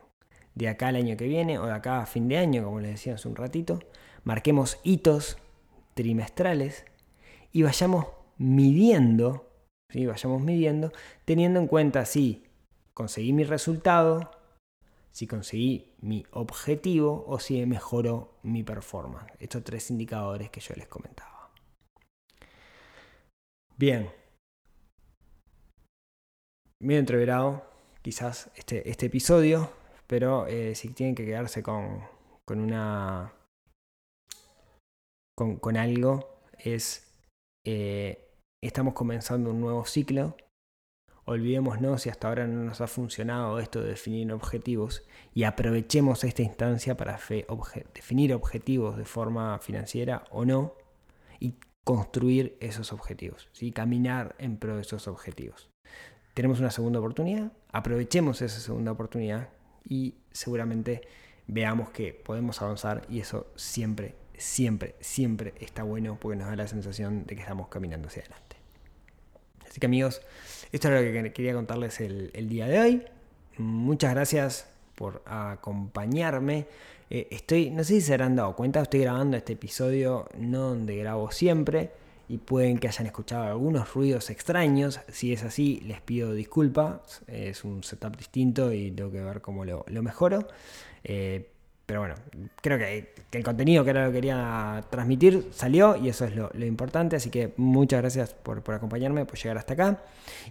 de 0.55 0.69
acá 0.69 0.87
al 0.87 0.95
año 0.95 1.17
que 1.17 1.27
viene 1.27 1.59
o 1.59 1.65
de 1.65 1.73
acá 1.73 2.01
a 2.01 2.05
fin 2.05 2.27
de 2.27 2.37
año, 2.37 2.63
como 2.63 2.79
les 2.79 2.91
decía 2.91 3.15
hace 3.15 3.27
un 3.27 3.35
ratito, 3.35 3.79
marquemos 4.23 4.79
hitos 4.83 5.37
trimestrales 5.93 6.85
y 7.51 7.63
vayamos 7.63 8.07
midiendo, 8.37 9.49
¿sí? 9.89 10.05
vayamos 10.05 10.41
midiendo, 10.41 10.91
teniendo 11.25 11.59
en 11.59 11.67
cuenta 11.67 12.05
si 12.05 12.43
conseguí 12.93 13.33
mi 13.33 13.43
resultado, 13.43 14.31
si 15.13 15.27
conseguí 15.27 15.93
mi 16.01 16.25
objetivo 16.31 17.23
o 17.27 17.39
si 17.39 17.63
mejoró 17.65 18.39
mi 18.43 18.63
performance. 18.63 19.31
Estos 19.39 19.63
tres 19.63 19.91
indicadores 19.91 20.49
que 20.49 20.59
yo 20.59 20.73
les 20.75 20.87
comentaba. 20.87 21.51
Bien. 23.77 24.11
Medio 26.81 26.99
entreverado 26.99 27.63
quizás 28.01 28.51
este, 28.55 28.89
este 28.89 29.05
episodio, 29.05 29.71
pero 30.07 30.47
eh, 30.47 30.75
si 30.75 30.89
tienen 30.89 31.15
que 31.15 31.25
quedarse 31.25 31.61
con, 31.61 32.01
con 32.45 32.59
una... 32.59 33.33
Con, 35.37 35.57
con 35.57 35.77
algo 35.77 36.41
es... 36.57 37.09
Eh, 37.65 38.29
estamos 38.61 38.93
comenzando 38.93 39.51
un 39.51 39.61
nuevo 39.61 39.85
ciclo 39.85 40.35
Olvidémonos 41.25 42.01
si 42.01 42.09
hasta 42.09 42.27
ahora 42.27 42.47
no 42.47 42.63
nos 42.65 42.81
ha 42.81 42.87
funcionado 42.87 43.59
esto 43.59 43.81
de 43.81 43.89
definir 43.89 44.31
objetivos 44.33 45.03
y 45.33 45.43
aprovechemos 45.43 46.23
esta 46.25 46.41
instancia 46.41 46.97
para 46.97 47.17
definir 47.93 48.33
objetivos 48.33 48.97
de 48.97 49.05
forma 49.05 49.57
financiera 49.59 50.25
o 50.31 50.43
no 50.43 50.73
y 51.39 51.55
construir 51.85 52.57
esos 52.59 52.91
objetivos, 52.91 53.47
¿sí? 53.53 53.71
caminar 53.71 54.35
en 54.37 54.57
pro 54.57 54.75
de 54.75 54.81
esos 54.81 55.07
objetivos. 55.07 55.69
Tenemos 56.33 56.59
una 56.59 56.71
segunda 56.71 56.99
oportunidad, 56.99 57.53
aprovechemos 57.71 58.41
esa 58.41 58.59
segunda 58.59 58.91
oportunidad 58.91 59.49
y 59.87 60.15
seguramente 60.31 61.01
veamos 61.47 61.89
que 61.91 62.13
podemos 62.13 62.61
avanzar 62.61 63.05
y 63.09 63.19
eso 63.19 63.47
siempre, 63.55 64.15
siempre, 64.37 64.95
siempre 64.99 65.53
está 65.61 65.83
bueno 65.83 66.17
porque 66.19 66.37
nos 66.37 66.47
da 66.47 66.55
la 66.57 66.67
sensación 66.67 67.25
de 67.25 67.35
que 67.35 67.41
estamos 67.41 67.69
caminando 67.69 68.09
hacia 68.09 68.23
adelante. 68.23 68.57
Así 69.73 69.79
que 69.79 69.85
amigos, 69.87 70.21
esto 70.73 70.87
es 70.87 71.05
lo 71.05 71.21
que 71.21 71.31
quería 71.31 71.53
contarles 71.53 72.01
el, 72.01 72.49
día 72.49 72.67
de 72.67 72.79
hoy. 72.79 73.03
Muchas 73.59 74.15
gracias 74.15 74.67
por 74.95 75.21
acompañarme. 75.27 76.65
Eh, 77.11 77.27
estoy, 77.29 77.69
no 77.69 77.83
sé 77.83 77.93
si 77.93 78.01
se 78.01 78.13
habrán 78.13 78.35
dado 78.35 78.55
cuenta, 78.55 78.81
estoy 78.81 79.01
grabando 79.01 79.37
este 79.37 79.53
episodio 79.53 80.27
no 80.35 80.69
donde 80.69 80.97
grabo 80.97 81.29
siempre 81.29 81.91
y 82.27 82.39
pueden 82.39 82.79
que 82.79 82.87
hayan 82.87 83.05
escuchado 83.05 83.43
algunos 83.43 83.93
ruidos 83.93 84.31
extraños. 84.31 84.99
Si 85.09 85.31
es 85.31 85.43
así, 85.43 85.79
les 85.85 86.01
pido 86.01 86.33
disculpas. 86.33 87.21
Es 87.27 87.63
un 87.63 87.83
setup 87.83 88.17
distinto 88.17 88.73
y 88.73 88.89
tengo 88.89 89.11
que 89.11 89.21
ver 89.21 89.41
cómo 89.41 89.65
lo, 89.65 89.85
mejoro. 90.01 90.47
Eh, 91.03 91.51
pero 91.93 92.01
bueno, 92.01 92.15
creo 92.59 92.79
que, 92.79 93.13
el 93.33 93.43
contenido 93.43 93.83
que 93.83 93.91
era 93.91 94.05
lo 94.05 94.11
que 94.11 94.15
quería 94.15 94.83
transmitir 94.89 95.49
salió 95.51 95.95
y 95.95 96.09
eso 96.09 96.25
es 96.25 96.35
lo, 96.35 96.49
importante. 96.65 97.15
Así 97.15 97.29
que 97.29 97.53
muchas 97.57 98.01
gracias 98.01 98.33
por, 98.33 98.63
por 98.63 98.73
acompañarme, 98.73 99.25
por 99.25 99.37
llegar 99.37 99.59
hasta 99.59 99.73
acá. 99.73 100.01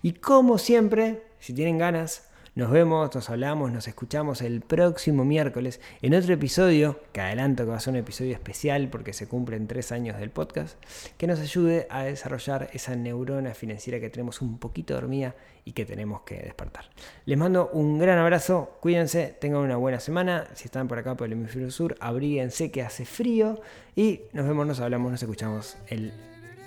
Y 0.03 0.13
como 0.13 0.57
siempre, 0.57 1.25
si 1.41 1.53
tienen 1.53 1.79
ganas, 1.79 2.31
nos 2.55 2.71
vemos, 2.71 3.15
nos 3.15 3.31
hablamos, 3.31 3.73
nos 3.73 3.89
escuchamos 3.89 4.43
el 4.43 4.61
próximo 4.61 5.25
miércoles 5.25 5.81
en 6.03 6.15
otro 6.15 6.35
episodio, 6.35 7.01
que 7.13 7.23
adelanto 7.23 7.65
que 7.65 7.71
va 7.71 7.77
a 7.77 7.81
ser 7.81 7.93
un 7.93 8.01
episodio 8.01 8.35
especial 8.35 8.89
porque 8.91 9.15
se 9.15 9.27
cumplen 9.27 9.67
tres 9.67 9.91
años 9.91 10.19
del 10.19 10.29
podcast, 10.29 10.77
que 11.17 11.27
nos 11.27 11.41
ayude 11.41 11.87
a 11.89 12.03
desarrollar 12.03 12.69
esa 12.75 12.95
neurona 12.95 13.55
financiera 13.55 14.01
que 14.01 14.11
tenemos 14.11 14.43
un 14.43 14.59
poquito 14.59 14.93
dormida 14.93 15.35
y 15.65 15.73
que 15.73 15.87
tenemos 15.87 16.23
que 16.23 16.41
despertar. 16.41 16.85
Les 17.25 17.39
mando 17.39 17.71
un 17.73 17.99
gran 17.99 18.19
abrazo, 18.19 18.77
cuídense, 18.81 19.35
tengan 19.41 19.63
una 19.63 19.77
buena 19.77 19.99
semana. 19.99 20.47
Si 20.55 20.67
están 20.67 20.89
por 20.89 20.99
acá 20.99 21.15
por 21.17 21.29
el 21.29 21.33
hemisferio 21.33 21.71
sur, 21.71 21.97
abríguense 22.01 22.71
que 22.71 22.83
hace 22.83 23.07
frío 23.07 23.63
y 23.97 24.23
nos 24.35 24.47
vemos, 24.47 24.67
nos 24.67 24.81
hablamos, 24.81 25.11
nos 25.11 25.23
escuchamos 25.23 25.79
el 25.87 26.13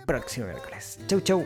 próximo 0.08 0.48
miércoles. 0.48 1.00
Chau, 1.08 1.22
chau. 1.22 1.46